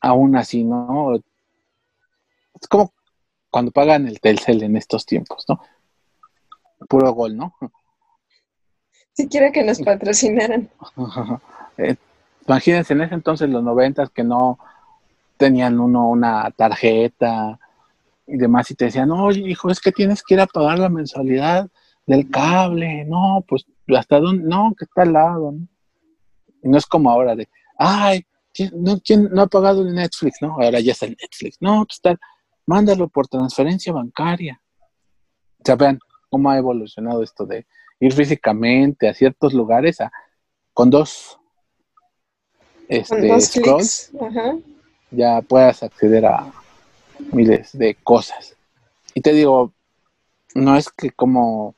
aún 0.00 0.36
así, 0.36 0.64
¿no? 0.64 1.16
Es 1.16 2.68
como 2.68 2.92
cuando 3.50 3.72
pagan 3.72 4.06
el 4.06 4.20
Telcel 4.20 4.62
en 4.62 4.76
estos 4.76 5.06
tiempos, 5.06 5.44
¿no? 5.48 5.60
Puro 6.88 7.12
gol, 7.12 7.36
¿no? 7.36 7.54
Si 9.12 9.26
quiere 9.28 9.50
que 9.50 9.64
nos 9.64 9.80
patrocinaran. 9.82 10.70
Imagínense 12.48 12.94
en 12.94 13.02
ese 13.02 13.14
entonces, 13.14 13.50
los 13.50 13.62
noventas, 13.62 14.10
que 14.10 14.24
no 14.24 14.58
tenían 15.36 15.78
uno 15.78 16.08
una 16.08 16.50
tarjeta 16.50 17.60
y 18.26 18.38
demás, 18.38 18.70
y 18.70 18.74
te 18.74 18.86
decían, 18.86 19.10
oye, 19.10 19.42
hijo, 19.42 19.70
es 19.70 19.80
que 19.80 19.92
tienes 19.92 20.22
que 20.22 20.34
ir 20.34 20.40
a 20.40 20.46
pagar 20.46 20.78
la 20.78 20.88
mensualidad 20.88 21.68
del 22.06 22.30
cable, 22.30 23.04
no, 23.04 23.44
pues, 23.46 23.66
¿hasta 23.94 24.18
dónde? 24.18 24.44
No, 24.48 24.74
que 24.76 24.86
está 24.86 25.02
al 25.02 25.12
lado, 25.12 25.52
¿no? 25.52 25.68
Y 26.62 26.68
no 26.68 26.78
es 26.78 26.86
como 26.86 27.10
ahora 27.10 27.36
de, 27.36 27.48
ay, 27.78 28.24
¿quién 29.04 29.28
no 29.30 29.42
ha 29.42 29.46
pagado 29.46 29.82
el 29.82 29.94
Netflix? 29.94 30.38
No, 30.40 30.54
ahora 30.54 30.80
ya 30.80 30.92
está 30.92 31.06
el 31.06 31.16
Netflix. 31.20 31.58
No, 31.60 31.84
pues 31.84 31.96
está, 31.96 32.16
mándalo 32.66 33.08
por 33.08 33.28
transferencia 33.28 33.92
bancaria. 33.92 34.60
O 35.58 35.62
sea, 35.64 35.76
vean 35.76 35.98
cómo 36.28 36.50
ha 36.50 36.58
evolucionado 36.58 37.22
esto 37.22 37.46
de 37.46 37.66
ir 38.00 38.12
físicamente 38.12 39.08
a 39.08 39.14
ciertos 39.14 39.52
lugares 39.52 40.00
a, 40.00 40.10
con 40.72 40.90
dos 40.90 41.37
este, 42.88 43.40
scrolls, 43.40 44.10
ya 45.10 45.42
puedas 45.42 45.82
acceder 45.82 46.26
a 46.26 46.50
miles 47.32 47.76
de 47.76 47.94
cosas. 47.94 48.56
Y 49.14 49.20
te 49.20 49.32
digo, 49.32 49.72
no 50.54 50.76
es 50.76 50.88
que 50.90 51.10
como 51.10 51.74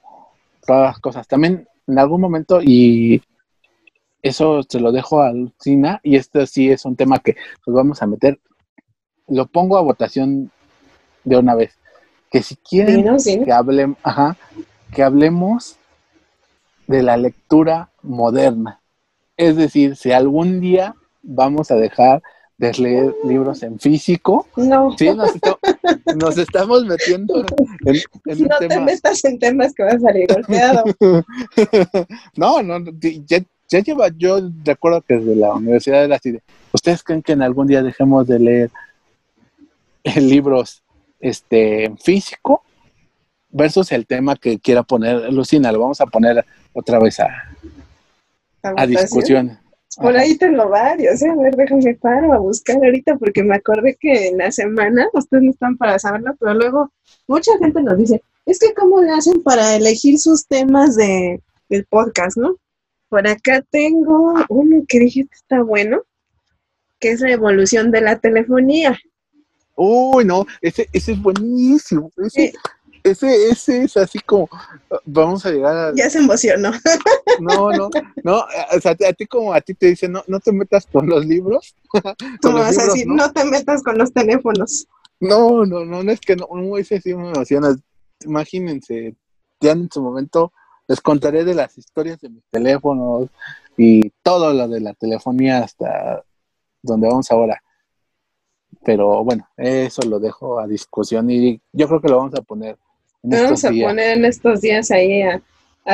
todas 0.67 0.93
las 0.93 0.99
cosas, 1.01 1.27
también 1.27 1.69
en 1.87 1.99
algún 1.99 2.21
momento, 2.21 2.61
y 2.63 3.23
eso 4.23 4.63
se 4.63 4.81
lo 4.81 4.93
dejo 4.93 5.23
a 5.23 5.33
Lucina, 5.33 6.01
y 6.03 6.17
esto 6.17 6.47
sí 6.47 6.71
es 6.71 6.85
un 6.85 6.97
tema 6.97 7.19
que 7.19 7.37
nos 7.67 7.75
vamos 7.75 8.03
a 8.03 8.07
meter, 8.07 8.39
lo 9.27 9.47
pongo 9.47 9.77
a 9.77 9.83
votación 9.83 10.51
de 11.25 11.37
una 11.37 11.55
vez. 11.55 11.77
Que 12.31 12.43
si 12.43 12.57
quieren 12.57 13.05
que 13.45 13.53
hablemos, 13.53 13.99
ajá, 14.03 14.37
que 14.95 15.03
hablemos 15.03 15.77
de 16.87 17.03
la 17.03 17.17
lectura 17.17 17.91
moderna. 18.03 18.81
Es 19.37 19.57
decir, 19.57 19.97
si 19.97 20.13
algún 20.13 20.61
día 20.61 20.95
vamos 21.23 21.71
a 21.71 21.77
dejar 21.77 22.23
de 22.61 22.73
leer 22.75 23.15
libros 23.25 23.63
en 23.63 23.81
físico. 23.81 24.47
No. 24.55 24.95
Sí, 24.99 25.09
nos, 26.15 26.37
estamos 26.37 26.85
metiendo 26.85 27.43
en, 27.87 28.47
no 28.47 28.59
te 28.59 28.81
metas 28.81 29.25
en 29.25 29.39
temas 29.39 29.73
que 29.73 29.83
vas 29.83 29.95
a 29.95 30.01
salir 30.01 30.27
golpeado. 30.31 30.85
no, 32.37 32.63
no, 32.63 32.85
ya, 33.27 33.39
ya, 33.67 33.81
lleva, 33.81 34.09
yo 34.15 34.41
recuerdo 34.63 35.01
que 35.01 35.17
desde 35.17 35.37
la 35.37 35.55
Universidad 35.55 36.03
de 36.03 36.09
la 36.09 36.19
Ciudad, 36.19 36.43
¿ustedes 36.71 37.03
creen 37.03 37.23
que 37.23 37.33
en 37.33 37.41
algún 37.41 37.67
día 37.67 37.83
dejemos 37.83 38.27
de 38.27 38.39
leer 38.39 38.71
libros 40.17 40.83
este, 41.19 41.87
en 41.87 41.97
físico? 41.97 42.63
Versus 43.49 43.91
el 43.91 44.07
tema 44.07 44.37
que 44.37 44.59
quiera 44.59 44.83
poner 44.83 45.33
Lucina, 45.33 45.73
lo 45.73 45.81
vamos 45.81 46.01
a 46.03 46.07
poner 46.07 46.45
otra 46.75 46.99
vez 47.01 47.19
a, 47.21 47.31
a 48.63 48.87
discusión. 48.87 49.60
Por 49.97 50.17
ahí 50.17 50.37
tengo 50.37 50.69
varios, 50.69 51.21
¿eh? 51.23 51.31
A 51.31 51.35
ver, 51.35 51.57
déjame 51.57 51.95
paro 51.95 52.33
a 52.33 52.39
buscar 52.39 52.77
ahorita 52.77 53.17
porque 53.17 53.43
me 53.43 53.57
acordé 53.57 53.97
que 53.99 54.29
en 54.29 54.39
la 54.39 54.53
semana, 54.53 55.09
ustedes 55.13 55.43
no 55.43 55.51
están 55.51 55.77
para 55.77 55.99
saberlo, 55.99 56.37
pero 56.39 56.55
luego 56.55 56.93
mucha 57.27 57.53
gente 57.59 57.83
nos 57.83 57.99
dice, 57.99 58.23
es 58.47 58.59
que 58.59 58.73
cómo 58.75 59.01
le 59.03 59.11
hacen 59.11 59.43
para 59.43 59.75
elegir 59.75 60.19
sus 60.19 60.47
temas 60.47 60.97
de, 60.97 61.43
del 61.69 61.85
podcast, 61.87 62.37
¿no? 62.37 62.57
por 63.11 63.27
acá 63.27 63.61
tengo 63.71 64.35
uno 64.49 64.85
que 64.89 65.01
dije 65.01 65.25
que 65.25 65.35
está 65.35 65.63
bueno, 65.63 66.03
que 67.01 67.11
es 67.11 67.21
la 67.21 67.33
evolución 67.33 67.91
de 67.91 68.01
la 68.01 68.19
telefonía. 68.19 68.99
Uy, 69.75 70.25
no, 70.25 70.47
ese, 70.63 70.89
ese 70.93 71.13
es 71.13 71.21
buenísimo. 71.21 72.11
Ese, 72.19 72.53
ese, 73.03 73.51
ese 73.51 73.85
es 73.85 73.97
así 73.97 74.19
como, 74.21 74.49
vamos 75.05 75.45
a 75.47 75.51
llegar 75.51 75.77
a... 75.77 75.93
Ya 75.95 76.11
se 76.11 76.19
emocionó. 76.19 76.71
No, 77.41 77.71
no, 77.71 77.89
no, 78.23 78.39
o 78.39 78.81
sea, 78.81 78.93
a 78.93 79.13
ti 79.13 79.27
como 79.27 79.55
a 79.55 79.61
ti 79.61 79.73
te 79.75 79.87
dicen, 79.87 80.13
no, 80.13 80.23
no 80.27 80.41
te 80.41 80.53
metas 80.53 80.87
con 80.87 81.09
los 81.09 81.25
libros. 81.25 81.75
Tú 82.43 82.53
vas 82.53 82.77
a 82.79 82.85
decir, 82.85 83.07
¿no? 83.07 83.33
te 83.33 83.45
metas 83.45 83.83
con 83.83 83.97
los 83.97 84.13
teléfonos. 84.13 84.87
No, 85.21 85.65
no, 85.65 85.85
no, 85.85 86.03
no 86.03 86.13
es 86.13 86.21
que 86.21 86.37
no, 86.37 86.49
no 86.53 86.77
ese 86.77 87.01
sí 87.01 87.15
me 87.15 87.31
emociona. 87.31 87.77
Imagínense, 88.25 89.15
ya 89.61 89.73
en 89.73 89.89
su 89.91 90.03
momento 90.03 90.53
les 90.89 91.01
contaré 91.01 91.45
de 91.45 91.55
las 91.55 91.79
historias 91.79 92.21
de 92.21 92.31
mis 92.31 92.45
teléfonos 92.51 93.29
y 93.77 94.11
todo 94.23 94.53
lo 94.53 94.69
de 94.69 94.81
la 94.81 94.93
telefonía 94.95 95.59
hasta 95.59 96.25
donde 96.83 97.09
vamos 97.09 97.31
ahora. 97.31 97.63
Pero 98.85 99.23
bueno, 99.25 99.49
eso 99.57 100.03
lo 100.03 100.19
dejo 100.19 100.59
a 100.59 100.67
discusión 100.67 101.31
y 101.31 101.61
yo 101.73 101.87
creo 101.87 102.01
que 102.01 102.09
lo 102.09 102.19
vamos 102.19 102.35
a 102.35 102.43
poner 102.43 102.79
vamos 103.23 103.65
a 103.65 103.71
poner 103.71 104.19
en 104.19 104.25
estos 104.25 104.61
días 104.61 104.91
ahí 104.91 105.23
a, 105.23 105.43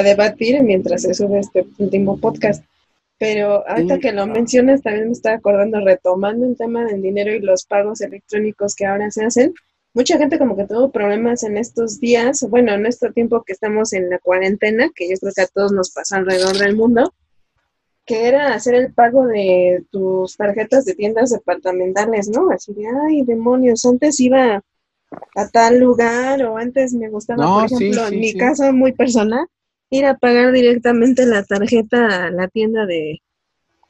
debatir 0.02 0.62
mientras 0.62 1.02
se 1.02 1.14
sube 1.14 1.38
este 1.38 1.66
último 1.78 2.18
podcast. 2.18 2.64
Pero 3.18 3.66
ahorita 3.66 3.98
que 3.98 4.12
lo 4.12 4.26
mencionas, 4.26 4.82
también 4.82 5.06
me 5.06 5.12
estaba 5.12 5.36
acordando, 5.36 5.80
retomando 5.80 6.44
el 6.44 6.56
tema 6.56 6.84
del 6.84 7.00
dinero 7.00 7.32
y 7.34 7.40
los 7.40 7.64
pagos 7.64 8.02
electrónicos 8.02 8.74
que 8.74 8.84
ahora 8.84 9.10
se 9.10 9.24
hacen. 9.24 9.54
Mucha 9.94 10.18
gente 10.18 10.38
como 10.38 10.54
que 10.54 10.66
tuvo 10.66 10.90
problemas 10.90 11.42
en 11.42 11.56
estos 11.56 11.98
días, 11.98 12.44
bueno, 12.50 12.74
en 12.74 12.84
este 12.84 13.10
tiempo 13.12 13.42
que 13.42 13.54
estamos 13.54 13.94
en 13.94 14.10
la 14.10 14.18
cuarentena, 14.18 14.90
que 14.94 15.08
yo 15.08 15.16
creo 15.18 15.32
que 15.34 15.42
a 15.42 15.46
todos 15.46 15.72
nos 15.72 15.90
pasa 15.92 16.18
alrededor 16.18 16.58
del 16.58 16.76
mundo, 16.76 17.14
que 18.04 18.28
era 18.28 18.52
hacer 18.52 18.74
el 18.74 18.92
pago 18.92 19.26
de 19.26 19.82
tus 19.90 20.36
tarjetas 20.36 20.84
de 20.84 20.94
tiendas 20.94 21.30
departamentales, 21.30 22.28
¿no? 22.28 22.50
Así 22.50 22.74
de, 22.74 22.84
ay, 23.08 23.22
demonios, 23.22 23.86
antes 23.86 24.20
iba 24.20 24.62
a 25.34 25.48
tal 25.48 25.78
lugar 25.78 26.42
o 26.44 26.56
antes 26.56 26.92
me 26.94 27.08
gustaba, 27.08 27.44
por 27.46 27.64
ejemplo, 27.66 28.06
en 28.06 28.20
mi 28.20 28.34
caso 28.34 28.72
muy 28.72 28.92
personal, 28.92 29.46
ir 29.90 30.04
a 30.06 30.16
pagar 30.16 30.52
directamente 30.52 31.26
la 31.26 31.44
tarjeta 31.44 32.26
a 32.26 32.30
la 32.30 32.48
tienda 32.48 32.86
de, 32.86 33.22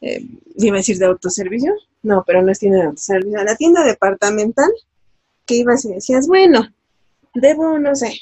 eh, 0.01 0.27
iba 0.57 0.77
a 0.77 0.79
decir 0.79 0.99
de 0.99 1.07
autoservicio, 1.07 1.75
no, 2.03 2.23
pero 2.27 2.43
no 2.43 2.53
es 2.53 2.59
tienda 2.59 2.79
de 2.79 2.87
autoservicio, 2.87 3.41
a 3.41 3.45
la 3.45 3.57
tienda 3.57 3.85
departamental, 3.85 4.71
que 5.47 5.57
ibas 5.57 5.85
y 5.85 5.95
decías, 5.95 6.27
bueno, 6.27 6.69
debo, 7.35 7.79
no 7.79 7.95
sé, 7.95 8.13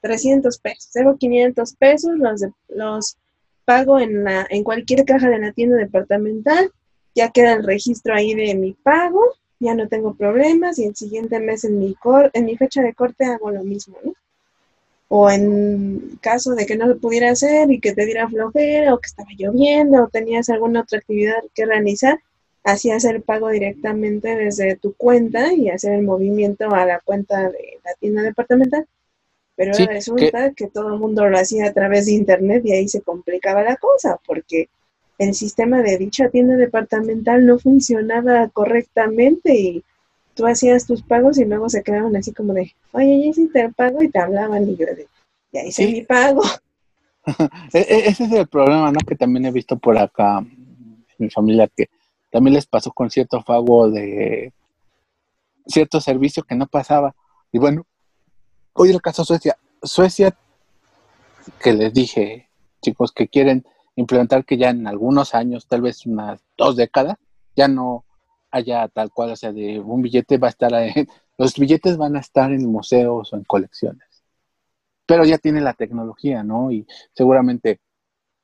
300 0.00 0.58
pesos, 0.58 0.92
debo 0.92 1.16
500 1.16 1.74
pesos, 1.74 2.12
los, 2.16 2.40
de, 2.40 2.50
los 2.68 3.16
pago 3.64 3.98
en, 3.98 4.24
la, 4.24 4.46
en 4.50 4.64
cualquier 4.64 5.04
caja 5.04 5.28
de 5.28 5.38
la 5.38 5.52
tienda 5.52 5.76
departamental, 5.76 6.72
ya 7.14 7.30
queda 7.30 7.54
el 7.54 7.64
registro 7.64 8.14
ahí 8.14 8.34
de 8.34 8.54
mi 8.54 8.72
pago, 8.72 9.22
ya 9.64 9.74
no 9.74 9.88
tengo 9.88 10.14
problemas 10.14 10.78
y 10.78 10.84
el 10.84 10.94
siguiente 10.96 11.40
mes 11.40 11.64
en 11.64 11.78
mi, 11.78 11.94
cor 11.94 12.30
en 12.34 12.44
mi 12.46 12.56
fecha 12.56 12.82
de 12.82 12.94
corte 12.94 13.24
hago 13.24 13.50
lo 13.50 13.64
mismo, 13.64 13.96
¿no? 14.04 14.12
O 15.08 15.30
en 15.30 16.18
caso 16.20 16.54
de 16.54 16.66
que 16.66 16.76
no 16.76 16.86
lo 16.86 16.98
pudiera 16.98 17.30
hacer 17.30 17.70
y 17.70 17.80
que 17.80 17.94
te 17.94 18.06
diera 18.06 18.28
flojera 18.28 18.94
o 18.94 18.98
que 18.98 19.06
estaba 19.06 19.30
lloviendo 19.36 20.04
o 20.04 20.08
tenías 20.08 20.48
alguna 20.48 20.80
otra 20.80 20.98
actividad 20.98 21.42
que 21.54 21.66
realizar, 21.66 22.20
hacías 22.64 23.04
el 23.04 23.22
pago 23.22 23.48
directamente 23.50 24.34
desde 24.36 24.76
tu 24.76 24.94
cuenta 24.94 25.52
y 25.52 25.68
hacer 25.70 25.94
el 25.94 26.02
movimiento 26.02 26.74
a 26.74 26.86
la 26.86 27.00
cuenta 27.00 27.50
de 27.50 27.80
la 27.84 27.94
tienda 27.94 28.22
departamental 28.22 28.86
pero 29.56 29.72
resulta 29.86 30.52
que... 30.52 30.68
todo 30.68 30.94
el 30.94 31.00
mundo 31.00 31.28
lo 31.28 31.38
hacía 31.38 31.66
a 31.66 31.72
través 31.72 32.06
de 32.06 32.12
internet 32.12 32.62
y 32.64 32.72
ahí 32.72 32.88
se 32.88 33.02
complicaba 33.02 33.62
la 33.62 33.76
cosa, 33.76 34.18
porque 34.26 34.68
el 35.18 35.34
sistema 35.34 35.82
de 35.82 35.98
dicha 35.98 36.28
tienda 36.28 36.56
departamental 36.56 37.46
no 37.46 37.58
funcionaba 37.58 38.48
correctamente 38.48 39.54
y 39.54 39.84
tú 40.34 40.46
hacías 40.46 40.86
tus 40.86 41.02
pagos 41.02 41.38
y 41.38 41.44
luego 41.44 41.68
se 41.68 41.82
quedaban 41.82 42.16
así 42.16 42.32
como 42.32 42.52
de, 42.52 42.74
oye, 42.92 43.22
ya 43.22 43.26
hiciste 43.30 43.60
el 43.60 43.74
pago 43.74 44.02
y 44.02 44.10
te 44.10 44.18
hablaban 44.18 44.68
y 44.68 44.76
yo 44.76 44.86
de, 44.86 45.06
ya 45.52 45.62
hice 45.64 45.86
mi 45.86 46.02
pago. 46.02 46.42
E-, 47.72 47.78
e-, 47.78 48.08
ese 48.08 48.24
es 48.24 48.32
el 48.32 48.46
problema, 48.48 48.92
¿no? 48.92 49.00
Que 49.00 49.16
también 49.16 49.46
he 49.46 49.50
visto 49.50 49.78
por 49.78 49.96
acá 49.96 50.38
en 50.38 51.04
mi 51.16 51.30
familia 51.30 51.70
que 51.74 51.88
también 52.30 52.54
les 52.54 52.66
pasó 52.66 52.92
con 52.92 53.10
cierto 53.10 53.42
pago 53.42 53.90
de 53.90 54.52
cierto 55.66 56.00
servicio 56.00 56.42
que 56.42 56.54
no 56.54 56.66
pasaba. 56.66 57.14
Y 57.50 57.58
bueno, 57.58 57.86
Hoy 58.76 58.90
el 58.90 59.00
caso 59.00 59.24
Suecia. 59.24 59.56
Suecia, 59.84 60.36
que 61.62 61.72
les 61.72 61.94
dije, 61.94 62.48
chicos, 62.82 63.12
que 63.12 63.28
quieren 63.28 63.64
implementar 63.96 64.44
que 64.44 64.56
ya 64.56 64.70
en 64.70 64.86
algunos 64.86 65.34
años, 65.34 65.66
tal 65.66 65.82
vez 65.82 66.06
unas 66.06 66.40
dos 66.56 66.76
décadas, 66.76 67.16
ya 67.56 67.68
no 67.68 68.04
haya 68.50 68.88
tal 68.88 69.10
cual, 69.10 69.32
o 69.32 69.36
sea, 69.36 69.52
de 69.52 69.80
un 69.80 70.02
billete 70.02 70.38
va 70.38 70.48
a 70.48 70.50
estar, 70.50 70.72
en, 70.74 71.08
los 71.38 71.54
billetes 71.56 71.96
van 71.96 72.16
a 72.16 72.20
estar 72.20 72.52
en 72.52 72.70
museos 72.70 73.32
o 73.32 73.36
en 73.36 73.44
colecciones. 73.44 74.06
Pero 75.06 75.24
ya 75.24 75.38
tiene 75.38 75.60
la 75.60 75.74
tecnología, 75.74 76.42
¿no? 76.42 76.70
Y 76.70 76.86
seguramente 77.12 77.80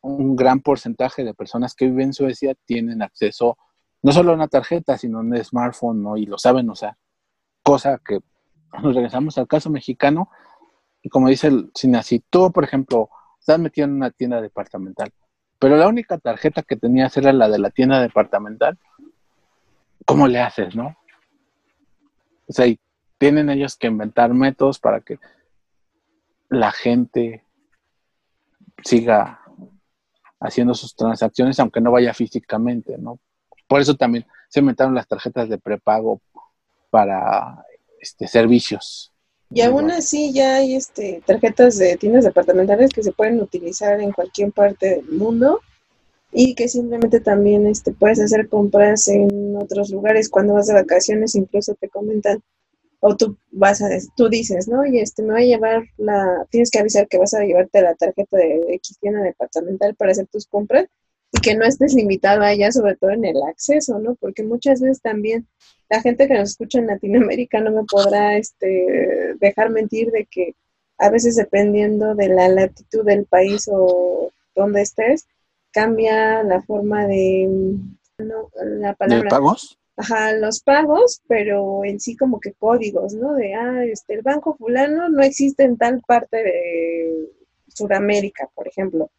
un 0.02 0.34
gran 0.36 0.60
porcentaje 0.60 1.24
de 1.24 1.34
personas 1.34 1.74
que 1.74 1.86
viven 1.86 2.08
en 2.08 2.12
Suecia 2.12 2.54
tienen 2.64 3.02
acceso 3.02 3.58
no 4.02 4.12
solo 4.12 4.32
a 4.32 4.34
una 4.34 4.48
tarjeta, 4.48 4.96
sino 4.96 5.18
a 5.18 5.20
un 5.20 5.36
smartphone, 5.44 6.02
¿no? 6.02 6.16
Y 6.16 6.26
lo 6.26 6.38
saben 6.38 6.70
usar. 6.70 6.96
Cosa 7.62 8.00
que 8.04 8.20
nos 8.82 8.94
regresamos 8.94 9.36
al 9.38 9.46
caso 9.46 9.70
mexicano, 9.70 10.30
y 11.02 11.08
como 11.08 11.28
dice 11.28 11.48
el 11.48 11.70
cine, 11.74 12.02
si 12.02 12.20
tú, 12.20 12.50
por 12.50 12.64
ejemplo, 12.64 13.10
estás 13.38 13.58
metido 13.58 13.86
en 13.86 13.94
una 13.94 14.10
tienda 14.10 14.40
departamental, 14.40 15.12
pero 15.60 15.76
la 15.76 15.86
única 15.86 16.16
tarjeta 16.18 16.62
que 16.62 16.76
tenías 16.76 17.16
era 17.18 17.32
la 17.32 17.48
de 17.48 17.58
la 17.58 17.70
tienda 17.70 18.00
departamental, 18.00 18.78
¿cómo 20.06 20.26
le 20.26 20.40
haces, 20.40 20.74
no? 20.74 20.96
O 22.48 22.52
sea, 22.52 22.66
y 22.66 22.80
tienen 23.18 23.50
ellos 23.50 23.76
que 23.76 23.86
inventar 23.86 24.32
métodos 24.32 24.80
para 24.80 25.02
que 25.02 25.18
la 26.48 26.72
gente 26.72 27.44
siga 28.82 29.42
haciendo 30.40 30.72
sus 30.72 30.96
transacciones, 30.96 31.60
aunque 31.60 31.82
no 31.82 31.92
vaya 31.92 32.14
físicamente, 32.14 32.96
¿no? 32.96 33.20
Por 33.68 33.82
eso 33.82 33.94
también 33.94 34.26
se 34.48 34.60
inventaron 34.60 34.94
las 34.94 35.06
tarjetas 35.06 35.50
de 35.50 35.58
prepago 35.58 36.22
para 36.88 37.66
este, 38.00 38.26
servicios. 38.26 39.12
Y 39.52 39.62
aún 39.62 39.90
así 39.90 40.32
ya 40.32 40.56
hay 40.56 40.76
este, 40.76 41.22
tarjetas 41.26 41.76
de 41.76 41.96
tiendas 41.96 42.24
departamentales 42.24 42.90
que 42.90 43.02
se 43.02 43.12
pueden 43.12 43.40
utilizar 43.40 44.00
en 44.00 44.12
cualquier 44.12 44.52
parte 44.52 44.96
del 44.96 45.08
mundo 45.10 45.60
y 46.32 46.54
que 46.54 46.68
simplemente 46.68 47.18
también 47.18 47.66
este, 47.66 47.92
puedes 47.92 48.20
hacer 48.20 48.48
compras 48.48 49.08
en 49.08 49.56
otros 49.56 49.90
lugares 49.90 50.28
cuando 50.28 50.54
vas 50.54 50.68
de 50.68 50.74
vacaciones, 50.74 51.34
incluso 51.34 51.74
te 51.74 51.88
comentan 51.88 52.40
o 53.00 53.16
tú 53.16 53.36
vas 53.50 53.82
a, 53.82 53.88
tú 54.14 54.28
dices, 54.28 54.68
¿no? 54.68 54.86
Y 54.86 55.00
este, 55.00 55.22
me 55.22 55.32
voy 55.32 55.42
a 55.42 55.56
llevar 55.56 55.82
la, 55.96 56.46
tienes 56.50 56.70
que 56.70 56.78
avisar 56.78 57.08
que 57.08 57.18
vas 57.18 57.34
a 57.34 57.42
llevarte 57.42 57.82
la 57.82 57.94
tarjeta 57.94 58.36
de 58.36 58.74
X 58.74 58.98
tienda 59.00 59.22
departamental 59.22 59.96
para 59.96 60.12
hacer 60.12 60.26
tus 60.28 60.46
compras 60.46 60.86
y 61.32 61.40
que 61.40 61.54
no 61.54 61.64
estés 61.64 61.94
limitado 61.94 62.42
a 62.42 62.52
ella, 62.52 62.72
sobre 62.72 62.96
todo 62.96 63.10
en 63.10 63.24
el 63.24 63.36
acceso, 63.48 63.98
¿no? 63.98 64.14
Porque 64.16 64.42
muchas 64.42 64.80
veces 64.80 65.00
también 65.00 65.46
la 65.88 66.00
gente 66.00 66.26
que 66.26 66.34
nos 66.34 66.50
escucha 66.50 66.78
en 66.78 66.88
Latinoamérica 66.88 67.60
no 67.60 67.70
me 67.70 67.84
podrá 67.84 68.36
este, 68.36 69.36
dejar 69.38 69.70
mentir 69.70 70.10
de 70.10 70.26
que 70.26 70.54
a 70.98 71.10
veces 71.10 71.36
dependiendo 71.36 72.14
de 72.14 72.28
la 72.28 72.48
latitud 72.48 73.04
del 73.04 73.26
país 73.26 73.68
o 73.72 74.30
donde 74.54 74.82
estés, 74.82 75.26
cambia 75.72 76.42
la 76.42 76.62
forma 76.62 77.06
de 77.06 77.48
no, 78.18 78.50
la 78.62 78.94
palabra. 78.94 79.24
¿De 79.24 79.30
pagos? 79.30 79.78
Ajá, 79.96 80.32
los 80.32 80.60
pagos, 80.60 81.22
pero 81.28 81.84
en 81.84 82.00
sí 82.00 82.16
como 82.16 82.40
que 82.40 82.52
códigos, 82.54 83.14
¿no? 83.14 83.34
De, 83.34 83.54
ah, 83.54 83.84
este, 83.84 84.14
el 84.14 84.22
banco 84.22 84.56
fulano 84.56 85.08
no 85.08 85.22
existe 85.22 85.62
en 85.62 85.76
tal 85.76 86.02
parte 86.06 86.42
de 86.42 87.28
Sudamérica, 87.68 88.48
por 88.54 88.66
ejemplo 88.66 89.10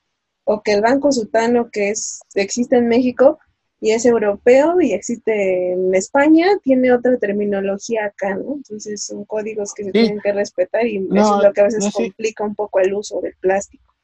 o 0.51 0.61
que 0.61 0.73
el 0.73 0.81
Banco 0.81 1.13
Sutano, 1.13 1.69
que 1.71 1.91
es, 1.91 2.19
existe 2.35 2.75
en 2.75 2.89
México 2.89 3.39
y 3.79 3.91
es 3.91 4.05
europeo 4.05 4.81
y 4.81 4.91
existe 4.91 5.71
en 5.71 5.95
España, 5.95 6.45
tiene 6.61 6.91
otra 6.91 7.17
terminología 7.17 8.07
acá, 8.07 8.35
¿no? 8.35 8.55
Entonces 8.55 9.05
son 9.05 9.23
códigos 9.23 9.73
que 9.73 9.85
se 9.85 9.91
tienen 9.93 10.19
que 10.19 10.33
respetar 10.33 10.85
y 10.85 10.97
eso 10.97 11.37
es 11.37 11.43
lo 11.45 11.53
que 11.53 11.61
a 11.61 11.63
veces 11.63 11.93
complica 11.93 12.43
un 12.43 12.53
poco 12.53 12.81
el 12.81 12.93
uso 12.93 13.21
del 13.21 13.33
plástico. 13.39 13.95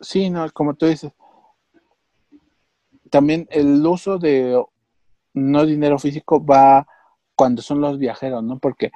Sí, 0.00 0.30
no, 0.30 0.48
como 0.52 0.74
tú 0.74 0.86
dices. 0.86 1.10
También 3.10 3.48
el 3.50 3.84
uso 3.84 4.18
de 4.18 4.62
no 5.34 5.66
dinero 5.66 5.98
físico 5.98 6.44
va 6.44 6.86
cuando 7.34 7.62
son 7.62 7.80
los 7.80 7.98
viajeros, 7.98 8.44
¿no? 8.44 8.60
Porque, 8.60 8.92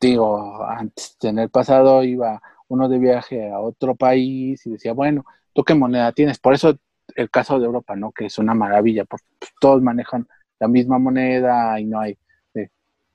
digo, 0.00 0.64
antes 0.64 1.18
en 1.20 1.38
el 1.38 1.50
pasado 1.50 2.02
iba 2.02 2.40
uno 2.68 2.88
de 2.88 2.98
viaje 2.98 3.50
a 3.50 3.60
otro 3.60 3.94
país 3.94 4.66
y 4.66 4.70
decía, 4.70 4.94
bueno, 4.94 5.26
¿tú 5.52 5.64
qué 5.64 5.74
moneda 5.74 6.12
tienes? 6.12 6.38
Por 6.38 6.54
eso 6.54 6.76
el 7.14 7.30
caso 7.30 7.58
de 7.58 7.66
Europa, 7.66 7.96
¿no? 7.96 8.12
Que 8.12 8.26
es 8.26 8.38
una 8.38 8.54
maravilla, 8.54 9.04
porque 9.04 9.24
todos 9.60 9.82
manejan 9.82 10.26
la 10.58 10.68
misma 10.68 10.98
moneda 10.98 11.78
y 11.80 11.84
no 11.86 12.00
hay 12.00 12.16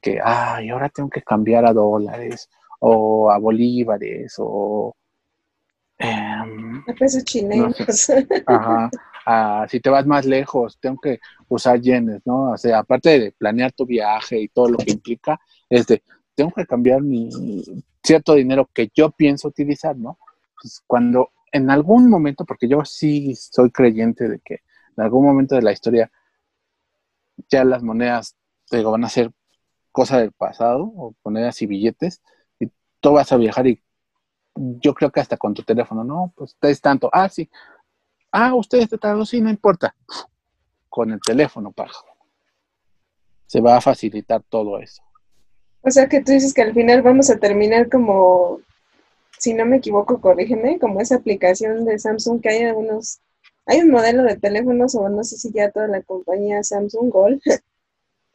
que, 0.01 0.19
ay, 0.23 0.69
ahora 0.69 0.89
tengo 0.89 1.09
que 1.09 1.21
cambiar 1.21 1.65
a 1.65 1.73
dólares 1.73 2.49
o 2.79 3.31
a 3.31 3.37
bolívares 3.37 4.35
o 4.37 4.95
em, 5.97 6.83
a 6.87 6.93
pesos 6.93 7.23
chilenos. 7.23 7.75
ajá. 8.45 8.89
Ah, 9.29 9.65
si 9.67 9.81
te 9.81 9.89
vas 9.89 10.05
más 10.05 10.25
lejos, 10.25 10.77
tengo 10.79 10.97
que 11.01 11.19
usar 11.49 11.81
yenes, 11.81 12.21
¿no? 12.25 12.51
O 12.51 12.57
sea, 12.57 12.79
aparte 12.79 13.19
de 13.19 13.31
planear 13.33 13.73
tu 13.73 13.85
viaje 13.85 14.39
y 14.39 14.47
todo 14.47 14.69
lo 14.69 14.77
que 14.77 14.91
implica, 14.91 15.37
es 15.69 15.85
de, 15.85 16.01
tengo 16.33 16.51
que 16.51 16.65
cambiar 16.65 17.01
mi 17.01 17.29
cierto 18.01 18.35
dinero 18.35 18.69
que 18.73 18.89
yo 18.95 19.11
pienso 19.11 19.49
utilizar, 19.49 19.97
¿no? 19.97 20.17
Pues 20.61 20.81
cuando 20.87 21.31
en 21.57 21.69
algún 21.69 22.09
momento, 22.09 22.45
porque 22.45 22.67
yo 22.67 22.85
sí 22.85 23.35
soy 23.35 23.71
creyente 23.71 24.27
de 24.27 24.39
que 24.39 24.61
en 24.95 25.03
algún 25.03 25.25
momento 25.25 25.55
de 25.55 25.61
la 25.61 25.71
historia 25.71 26.11
ya 27.49 27.63
las 27.63 27.83
monedas 27.83 28.35
digo, 28.71 28.91
van 28.91 29.05
a 29.05 29.09
ser 29.09 29.31
cosa 29.91 30.19
del 30.19 30.31
pasado, 30.31 30.91
o 30.95 31.15
monedas 31.23 31.61
y 31.61 31.67
billetes, 31.67 32.21
y 32.59 32.67
tú 32.99 33.13
vas 33.13 33.31
a 33.31 33.37
viajar 33.37 33.67
y 33.67 33.81
yo 34.55 34.93
creo 34.93 35.11
que 35.11 35.19
hasta 35.19 35.37
con 35.37 35.53
tu 35.53 35.63
teléfono, 35.63 36.03
no, 36.03 36.33
pues 36.35 36.55
es 36.61 36.81
tanto, 36.81 37.09
ah, 37.13 37.29
sí, 37.29 37.49
Ah, 38.31 38.53
ustedes 38.53 38.89
trataron, 38.89 39.25
sí, 39.25 39.41
no 39.41 39.49
importa. 39.49 39.95
Con 40.89 41.11
el 41.11 41.19
teléfono, 41.21 41.71
paja. 41.71 42.03
Se 43.45 43.61
va 43.61 43.77
a 43.77 43.81
facilitar 43.81 44.43
todo 44.43 44.79
eso. 44.79 45.01
O 45.81 45.89
sea 45.89 46.09
que 46.09 46.21
tú 46.21 46.33
dices 46.33 46.53
que 46.53 46.61
al 46.61 46.73
final 46.73 47.01
vamos 47.01 47.29
a 47.29 47.37
terminar 47.37 47.89
como, 47.89 48.59
si 49.37 49.53
no 49.53 49.65
me 49.65 49.77
equivoco, 49.77 50.21
corrígeme, 50.21 50.79
como 50.79 51.01
esa 51.01 51.15
aplicación 51.15 51.85
de 51.85 51.99
Samsung 51.99 52.41
que 52.41 52.49
hay 52.49 52.63
algunos, 52.63 53.19
hay 53.65 53.81
un 53.81 53.91
modelo 53.91 54.23
de 54.23 54.37
teléfonos 54.37 54.95
o 54.95 55.09
no 55.09 55.23
sé 55.23 55.37
si 55.37 55.51
ya 55.51 55.71
toda 55.71 55.87
la 55.87 56.01
compañía 56.01 56.63
Samsung 56.63 57.09
Gold 57.09 57.41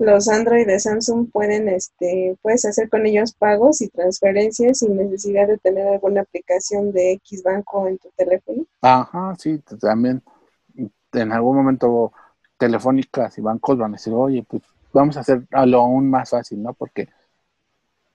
los 0.02 0.28
Android 0.28 0.66
de 0.66 0.78
Samsung 0.80 1.30
pueden, 1.30 1.68
este, 1.68 2.36
puedes 2.42 2.64
hacer 2.64 2.90
con 2.90 3.06
ellos 3.06 3.32
pagos 3.32 3.80
y 3.80 3.88
transferencias 3.88 4.78
sin 4.78 4.96
necesidad 4.96 5.46
de 5.46 5.58
tener 5.58 5.86
alguna 5.86 6.22
aplicación 6.22 6.92
de 6.92 7.12
X 7.12 7.42
banco 7.42 7.86
en 7.86 7.98
tu 7.98 8.10
teléfono. 8.16 8.64
Ajá, 8.80 9.34
sí, 9.38 9.62
también 9.80 10.22
en 11.12 11.32
algún 11.32 11.56
momento 11.56 12.12
telefónicas 12.58 13.36
y 13.38 13.42
bancos 13.42 13.78
van 13.78 13.92
a 13.92 13.96
decir, 13.96 14.12
oye, 14.12 14.44
pues 14.48 14.62
vamos 14.92 15.16
a 15.16 15.20
hacerlo 15.20 15.80
aún 15.80 16.10
más 16.10 16.30
fácil, 16.30 16.62
¿no? 16.62 16.72
Porque 16.74 17.08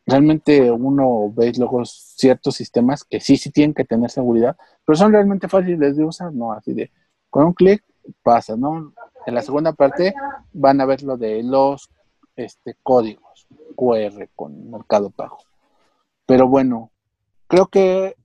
realmente 0.07 0.71
uno 0.71 1.31
ve 1.35 1.51
luego 1.57 1.83
ciertos 1.85 2.55
sistemas 2.55 3.03
que 3.03 3.19
sí, 3.19 3.35
sí 3.35 3.51
tienen 3.51 3.73
que 3.73 3.83
tener 3.83 4.09
seguridad, 4.09 4.55
pero 4.85 4.95
son 4.95 5.11
realmente 5.11 5.49
fáciles 5.49 5.97
de 5.97 6.03
usar, 6.05 6.33
¿no? 6.33 6.53
Así 6.53 6.73
de, 6.73 6.89
con 7.29 7.45
un 7.45 7.53
clic 7.53 7.83
pasa, 8.23 8.55
¿no? 8.55 8.93
En 9.25 9.35
la 9.35 9.41
segunda 9.41 9.73
parte 9.73 10.15
van 10.53 10.79
a 10.79 10.85
ver 10.85 11.03
lo 11.03 11.17
de 11.17 11.43
los 11.43 11.89
este, 12.37 12.77
códigos 12.81 13.47
QR 13.75 14.29
con 14.33 14.71
Mercado 14.71 15.09
Pago. 15.09 15.39
Pero 16.25 16.47
bueno, 16.47 16.89
creo 17.47 17.67
que 17.67 18.15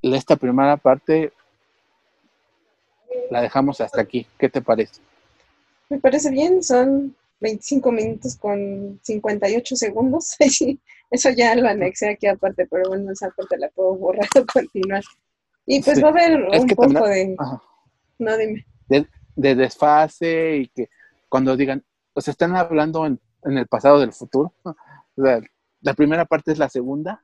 esta 0.00 0.36
primera 0.36 0.78
parte 0.78 1.32
la 3.30 3.42
dejamos 3.42 3.80
hasta 3.82 4.00
aquí. 4.00 4.26
¿Qué 4.38 4.48
te 4.48 4.62
parece? 4.62 5.02
Me 5.90 5.98
parece 5.98 6.30
bien, 6.30 6.62
son 6.62 7.14
25 7.40 7.92
minutos 7.92 8.36
con 8.36 8.98
58 9.02 9.76
segundos. 9.76 10.36
Eso 11.10 11.30
ya 11.30 11.54
lo 11.54 11.68
anexé 11.68 12.10
aquí 12.10 12.26
aparte, 12.26 12.66
pero 12.66 12.88
bueno, 12.88 13.12
esa 13.12 13.30
parte 13.30 13.58
la 13.58 13.68
puedo 13.70 13.94
borrar 13.96 14.28
o 14.36 14.44
continuar. 14.46 15.02
Y 15.66 15.82
pues 15.82 16.02
va 16.02 16.08
a 16.08 16.10
haber 16.10 16.42
un 16.42 16.66
poco 16.68 17.06
de... 17.06 17.36
No, 18.18 18.36
dime 18.36 18.64
de 19.36 19.54
desfase 19.54 20.56
y 20.56 20.68
que 20.68 20.88
cuando 21.28 21.56
digan, 21.56 21.84
o 22.12 22.20
sea, 22.20 22.32
están 22.32 22.54
hablando 22.56 23.06
en, 23.06 23.20
el 23.44 23.66
pasado 23.66 24.00
del 24.00 24.12
futuro. 24.12 24.54
La, 25.16 25.94
primera 25.94 26.24
parte 26.24 26.52
es 26.52 26.58
la 26.58 26.68
segunda. 26.68 27.22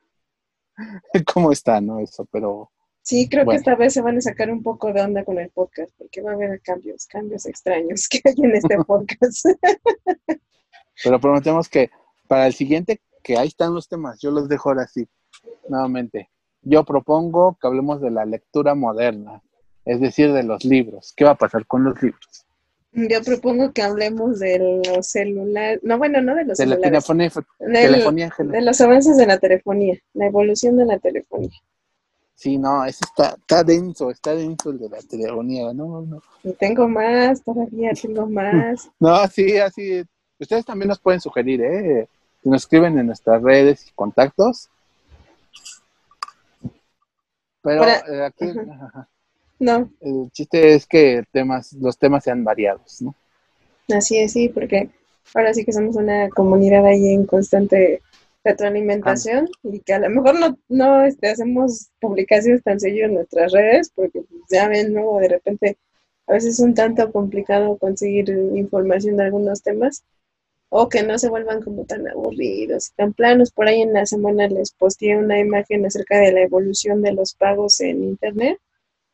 ¿Cómo 1.32 1.52
está, 1.52 1.80
no? 1.80 2.00
Eso, 2.00 2.26
pero... 2.30 2.70
Sí, 3.02 3.28
creo 3.28 3.46
que 3.46 3.56
esta 3.56 3.74
vez 3.76 3.94
se 3.94 4.02
van 4.02 4.18
a 4.18 4.20
sacar 4.20 4.50
un 4.50 4.62
poco 4.62 4.92
de 4.92 5.00
onda 5.00 5.24
con 5.24 5.38
el 5.38 5.48
podcast, 5.50 5.90
porque 5.96 6.20
va 6.20 6.32
a 6.32 6.34
haber 6.34 6.60
cambios, 6.60 7.06
cambios 7.06 7.46
extraños 7.46 8.06
que 8.10 8.20
hay 8.24 8.34
en 8.36 8.56
este 8.56 8.76
podcast. 8.86 9.46
pero 11.02 11.20
prometemos 11.20 11.68
que 11.68 11.90
para 12.28 12.46
el 12.46 12.52
siguiente, 12.52 13.00
que 13.30 13.38
ahí 13.38 13.46
están 13.46 13.74
los 13.74 13.88
temas, 13.88 14.18
yo 14.20 14.32
los 14.32 14.48
dejo 14.48 14.70
ahora 14.70 14.82
así, 14.82 15.08
nuevamente. 15.68 16.30
Yo 16.62 16.84
propongo 16.84 17.56
que 17.60 17.68
hablemos 17.68 18.00
de 18.00 18.10
la 18.10 18.24
lectura 18.24 18.74
moderna 18.74 19.40
es 19.84 20.00
decir, 20.00 20.32
de 20.32 20.42
los 20.42 20.64
libros. 20.64 21.12
¿Qué 21.16 21.24
va 21.24 21.32
a 21.32 21.36
pasar 21.36 21.66
con 21.66 21.84
los 21.84 22.00
libros? 22.02 22.46
Yo 22.92 23.22
propongo 23.22 23.72
que 23.72 23.82
hablemos 23.82 24.40
de 24.40 24.82
los 24.84 25.06
celulares, 25.06 25.80
no, 25.84 25.96
bueno, 25.96 26.20
no 26.20 26.34
de 26.34 26.44
los 26.44 26.58
de 26.58 26.64
celulares. 26.64 26.82
La 26.82 27.80
telefonía, 27.80 28.32
de 28.38 28.62
los 28.62 28.80
avances 28.80 29.16
de 29.16 29.26
la 29.26 29.38
telefonía, 29.38 29.98
la 30.14 30.26
evolución 30.26 30.76
de 30.76 30.86
la 30.86 30.98
telefonía. 30.98 31.50
Sí, 32.34 32.58
no, 32.58 32.84
eso 32.84 33.04
está, 33.04 33.36
está 33.38 33.62
denso, 33.62 34.10
está 34.10 34.34
denso 34.34 34.70
el 34.70 34.78
de 34.78 34.88
la 34.88 34.98
telefonía, 34.98 35.72
no, 35.72 36.02
no. 36.02 36.20
Y 36.42 36.52
tengo 36.54 36.88
más, 36.88 37.42
todavía 37.44 37.92
tengo 37.92 38.26
más. 38.30 38.90
no, 38.98 39.26
sí, 39.28 39.58
así, 39.58 40.02
ustedes 40.38 40.64
también 40.64 40.88
nos 40.88 40.98
pueden 40.98 41.20
sugerir, 41.20 41.62
¿eh? 41.62 42.08
Nos 42.42 42.62
escriben 42.62 42.98
en 42.98 43.06
nuestras 43.06 43.42
redes 43.42 43.88
y 43.88 43.92
contactos. 43.92 44.68
Pero 47.62 47.84
eh, 47.84 48.24
aquí... 48.24 48.46
No. 49.58 49.92
El 50.00 50.30
chiste 50.32 50.74
es 50.74 50.86
que 50.86 51.22
temas, 51.32 51.74
los 51.74 51.98
temas 51.98 52.24
sean 52.24 52.42
variados, 52.42 53.02
¿no? 53.02 53.14
Así 53.94 54.16
es, 54.18 54.32
sí, 54.32 54.48
porque 54.48 54.88
ahora 55.34 55.52
sí 55.52 55.66
que 55.66 55.72
somos 55.72 55.96
una 55.96 56.30
comunidad 56.30 56.86
ahí 56.86 57.12
en 57.12 57.26
constante 57.26 58.00
retroalimentación 58.42 59.48
y 59.62 59.80
que 59.80 59.92
a 59.92 59.98
lo 59.98 60.08
mejor 60.08 60.40
no, 60.40 60.58
no 60.68 61.04
este, 61.04 61.28
hacemos 61.28 61.90
publicaciones 62.00 62.62
tan 62.62 62.80
seguido 62.80 63.06
en 63.06 63.14
nuestras 63.14 63.52
redes, 63.52 63.92
porque 63.94 64.22
pues, 64.22 64.42
ya 64.50 64.68
ven, 64.68 64.94
¿no? 64.94 65.18
De 65.18 65.28
repente 65.28 65.76
a 66.26 66.32
veces 66.32 66.54
es 66.54 66.60
un 66.60 66.74
tanto 66.74 67.12
complicado 67.12 67.76
conseguir 67.76 68.30
información 68.54 69.16
de 69.16 69.24
algunos 69.24 69.62
temas 69.62 70.04
o 70.70 70.88
que 70.88 71.02
no 71.02 71.18
se 71.18 71.28
vuelvan 71.28 71.62
como 71.62 71.84
tan 71.84 72.08
aburridos 72.08 72.92
tan 72.96 73.12
planos. 73.12 73.50
Por 73.50 73.68
ahí 73.68 73.82
en 73.82 73.92
la 73.92 74.06
semana 74.06 74.48
les 74.48 74.72
posteé 74.72 75.18
una 75.18 75.38
imagen 75.38 75.84
acerca 75.84 76.18
de 76.18 76.32
la 76.32 76.40
evolución 76.42 77.02
de 77.02 77.12
los 77.12 77.34
pagos 77.34 77.80
en 77.80 78.02
Internet 78.04 78.58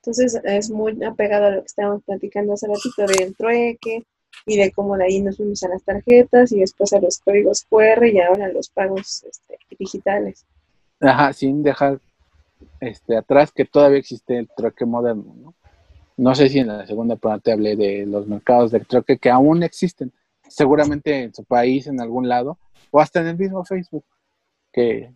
entonces 0.07 0.41
es 0.45 0.71
muy 0.71 1.03
apegado 1.03 1.47
a 1.47 1.51
lo 1.51 1.61
que 1.63 1.67
estábamos 1.67 2.05
platicando 2.05 2.53
hace 2.53 2.69
ratito 2.69 3.07
del 3.07 3.35
trueque 3.35 4.05
y 4.47 4.57
de 4.57 4.71
cómo 4.71 4.97
de 4.97 5.05
ahí 5.05 5.21
nos 5.21 5.37
fuimos 5.37 5.65
a 5.65 5.69
las 5.69 5.83
tarjetas 5.83 6.53
y 6.53 6.61
después 6.61 6.93
a 6.93 7.01
los 7.01 7.19
códigos 7.19 7.65
QR 7.69 8.07
y 8.07 8.21
ahora 8.21 8.47
a 8.47 8.53
los 8.53 8.69
pagos 8.69 9.25
este, 9.25 9.59
digitales. 9.77 10.45
Ajá, 11.01 11.33
sin 11.33 11.65
dejar 11.65 11.99
este, 12.79 13.17
atrás 13.17 13.51
que 13.51 13.65
todavía 13.65 13.99
existe 13.99 14.39
el 14.39 14.49
trueque 14.57 14.85
moderno, 14.85 15.35
¿no? 15.43 15.55
No 16.19 16.35
sé 16.37 16.49
si 16.49 16.61
en 16.61 16.69
la 16.69 16.87
segunda 16.87 17.17
parte 17.17 17.51
hablé 17.51 17.75
de 17.75 18.07
los 18.07 18.29
mercados 18.29 18.71
del 18.71 18.87
trueque 18.87 19.19
que 19.19 19.29
aún 19.29 19.65
existen, 19.65 20.13
seguramente 20.49 21.25
en 21.25 21.35
su 21.35 21.45
país, 21.45 21.87
en 21.87 22.01
algún 22.01 22.29
lado, 22.29 22.59
o 22.91 23.01
hasta 23.01 23.21
en 23.21 23.29
el 23.29 23.39
mismo 23.39 23.65
Facebook, 23.65 24.05
que 24.73 25.15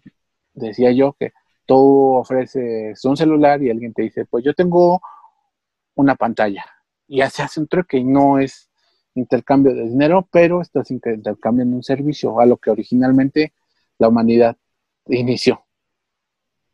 decía 0.54 0.92
yo 0.92 1.12
que 1.12 1.32
tú 1.66 2.14
ofreces 2.14 3.04
un 3.04 3.16
celular 3.16 3.62
y 3.62 3.70
alguien 3.70 3.92
te 3.92 4.02
dice, 4.02 4.24
pues 4.24 4.44
yo 4.44 4.54
tengo 4.54 5.00
una 5.94 6.14
pantalla. 6.14 6.64
Y 7.06 7.18
ya 7.18 7.30
se 7.30 7.42
hace 7.42 7.60
un 7.60 7.68
truque 7.68 7.98
y 7.98 8.04
no 8.04 8.38
es 8.38 8.70
intercambio 9.14 9.74
de 9.74 9.84
dinero, 9.84 10.28
pero 10.30 10.60
estás 10.60 10.90
intercambiando 10.90 11.76
un 11.76 11.82
servicio 11.82 12.40
a 12.40 12.46
lo 12.46 12.56
que 12.56 12.70
originalmente 12.70 13.52
la 13.98 14.08
humanidad 14.08 14.56
inició. 15.06 15.64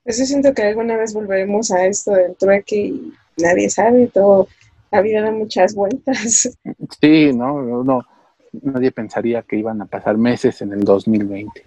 Pues 0.04 0.18
yo 0.18 0.24
siento 0.24 0.54
que 0.54 0.62
alguna 0.62 0.96
vez 0.96 1.12
volveremos 1.12 1.70
a 1.72 1.86
esto 1.86 2.12
del 2.12 2.36
trueque 2.36 2.76
y 2.76 3.12
nadie 3.38 3.68
sabe, 3.68 4.06
todo, 4.06 4.46
la 4.90 5.00
vida 5.00 5.20
da 5.20 5.32
muchas 5.32 5.74
vueltas. 5.74 6.56
Sí, 7.00 7.32
no, 7.32 7.82
no, 7.82 8.02
nadie 8.62 8.90
pensaría 8.90 9.42
que 9.42 9.56
iban 9.56 9.80
a 9.82 9.86
pasar 9.86 10.16
meses 10.16 10.60
en 10.62 10.72
el 10.72 10.84
2020. 10.84 11.64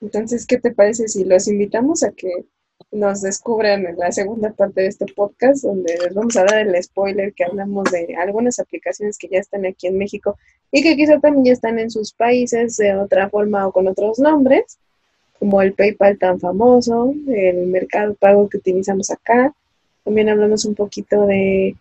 Entonces, 0.00 0.46
¿qué 0.46 0.58
te 0.58 0.72
parece 0.72 1.08
si 1.08 1.24
los 1.24 1.48
invitamos 1.48 2.02
a 2.02 2.10
que 2.12 2.46
nos 2.92 3.22
descubran 3.22 3.86
en 3.86 3.96
la 3.98 4.12
segunda 4.12 4.52
parte 4.52 4.82
de 4.82 4.88
este 4.88 5.06
podcast, 5.06 5.64
donde 5.64 5.96
les 5.98 6.14
vamos 6.14 6.36
a 6.36 6.44
dar 6.44 6.66
el 6.66 6.82
spoiler 6.82 7.32
que 7.32 7.44
hablamos 7.44 7.90
de 7.90 8.14
algunas 8.16 8.58
aplicaciones 8.58 9.18
que 9.18 9.28
ya 9.28 9.38
están 9.38 9.66
aquí 9.66 9.86
en 9.86 9.98
México 9.98 10.38
y 10.70 10.82
que 10.82 10.96
quizá 10.96 11.18
también 11.18 11.46
ya 11.46 11.52
están 11.52 11.78
en 11.78 11.90
sus 11.90 12.12
países 12.12 12.76
de 12.76 12.94
otra 12.96 13.28
forma 13.28 13.66
o 13.66 13.72
con 13.72 13.88
otros 13.88 14.18
nombres, 14.18 14.78
como 15.38 15.62
el 15.62 15.74
PayPal 15.74 16.18
tan 16.18 16.40
famoso, 16.40 17.12
el 17.28 17.66
mercado 17.66 18.14
pago 18.14 18.48
que 18.48 18.58
utilizamos 18.58 19.10
acá. 19.10 19.54
También 20.04 20.28
hablamos 20.28 20.64
un 20.64 20.74
poquito 20.74 21.26
de 21.26 21.76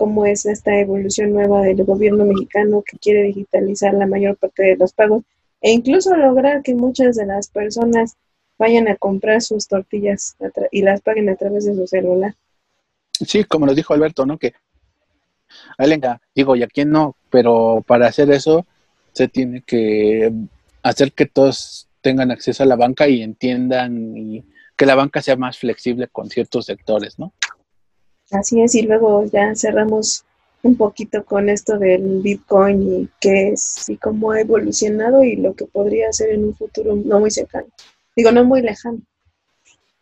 cómo 0.00 0.24
es 0.24 0.46
esta 0.46 0.80
evolución 0.80 1.34
nueva 1.34 1.60
del 1.60 1.84
gobierno 1.84 2.24
mexicano 2.24 2.82
que 2.82 2.96
quiere 2.96 3.22
digitalizar 3.24 3.92
la 3.92 4.06
mayor 4.06 4.34
parte 4.34 4.62
de 4.62 4.76
los 4.78 4.94
pagos 4.94 5.24
e 5.60 5.72
incluso 5.72 6.16
lograr 6.16 6.62
que 6.62 6.74
muchas 6.74 7.16
de 7.16 7.26
las 7.26 7.50
personas 7.50 8.16
vayan 8.58 8.88
a 8.88 8.96
comprar 8.96 9.42
sus 9.42 9.68
tortillas 9.68 10.36
y 10.70 10.80
las 10.80 11.02
paguen 11.02 11.28
a 11.28 11.36
través 11.36 11.66
de 11.66 11.74
su 11.74 11.86
celular. 11.86 12.34
Sí, 13.12 13.44
como 13.44 13.66
nos 13.66 13.76
dijo 13.76 13.92
Alberto, 13.92 14.24
¿no? 14.24 14.38
Que 14.38 14.54
a 15.76 16.18
digo, 16.34 16.56
y 16.56 16.62
a 16.62 16.66
quién 16.66 16.90
no, 16.90 17.14
pero 17.28 17.84
para 17.86 18.06
hacer 18.06 18.30
eso 18.30 18.64
se 19.12 19.28
tiene 19.28 19.60
que 19.60 20.32
hacer 20.82 21.12
que 21.12 21.26
todos 21.26 21.88
tengan 22.00 22.30
acceso 22.30 22.62
a 22.62 22.66
la 22.66 22.76
banca 22.76 23.06
y 23.06 23.20
entiendan 23.20 24.16
y 24.16 24.46
que 24.78 24.86
la 24.86 24.94
banca 24.94 25.20
sea 25.20 25.36
más 25.36 25.58
flexible 25.58 26.08
con 26.08 26.30
ciertos 26.30 26.64
sectores, 26.64 27.18
¿no? 27.18 27.34
Así 28.30 28.60
es, 28.62 28.74
y 28.74 28.82
luego 28.82 29.24
ya 29.24 29.54
cerramos 29.54 30.24
un 30.62 30.76
poquito 30.76 31.24
con 31.24 31.48
esto 31.48 31.78
del 31.78 32.20
Bitcoin 32.20 32.82
y 32.82 33.08
qué 33.20 33.48
es 33.48 33.88
y 33.88 33.96
cómo 33.96 34.32
ha 34.32 34.40
evolucionado 34.40 35.24
y 35.24 35.36
lo 35.36 35.54
que 35.54 35.64
podría 35.66 36.12
ser 36.12 36.30
en 36.30 36.44
un 36.44 36.54
futuro 36.54 36.94
no 36.96 37.20
muy 37.20 37.30
cercano. 37.30 37.66
Digo, 38.14 38.30
no 38.30 38.44
muy 38.44 38.60
lejano. 38.62 39.00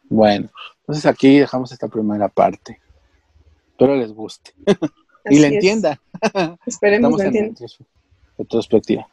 Bueno, 0.09 0.51
entonces 0.81 1.07
aquí 1.07 1.39
dejamos 1.39 1.71
esta 1.73 1.89
primera 1.89 2.29
parte. 2.29 2.81
Espero 3.71 3.97
les 3.97 4.13
guste. 4.13 4.53
y 5.31 5.39
la 5.39 5.49
entiendan. 5.49 5.99
Esperemos 6.67 7.17
que 7.17 7.27
entiendan. 7.27 7.69
Retrospectiva. 8.37 9.09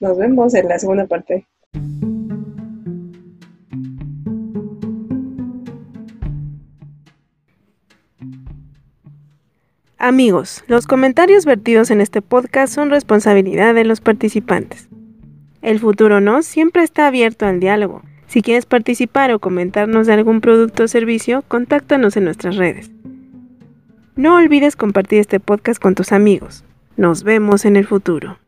Nos 0.00 0.18
vemos 0.18 0.54
en 0.54 0.68
la 0.68 0.78
segunda 0.78 1.06
parte. 1.06 1.46
Amigos, 9.98 10.62
los 10.66 10.86
comentarios 10.86 11.46
vertidos 11.46 11.90
en 11.90 12.02
este 12.02 12.20
podcast 12.20 12.74
son 12.74 12.90
responsabilidad 12.90 13.74
de 13.74 13.84
los 13.84 14.02
participantes. 14.02 14.90
El 15.62 15.80
futuro 15.80 16.20
no 16.20 16.42
siempre 16.42 16.82
está 16.82 17.06
abierto 17.06 17.46
al 17.46 17.60
diálogo. 17.60 18.02
Si 18.26 18.42
quieres 18.42 18.66
participar 18.66 19.32
o 19.32 19.38
comentarnos 19.38 20.06
de 20.06 20.12
algún 20.12 20.42
producto 20.42 20.84
o 20.84 20.88
servicio, 20.88 21.44
contáctanos 21.48 22.18
en 22.18 22.24
nuestras 22.24 22.56
redes. 22.56 22.90
No 24.16 24.36
olvides 24.36 24.76
compartir 24.76 25.20
este 25.20 25.40
podcast 25.40 25.80
con 25.80 25.94
tus 25.94 26.12
amigos. 26.12 26.62
Nos 26.98 27.22
vemos 27.22 27.64
en 27.64 27.76
el 27.76 27.86
futuro. 27.86 28.38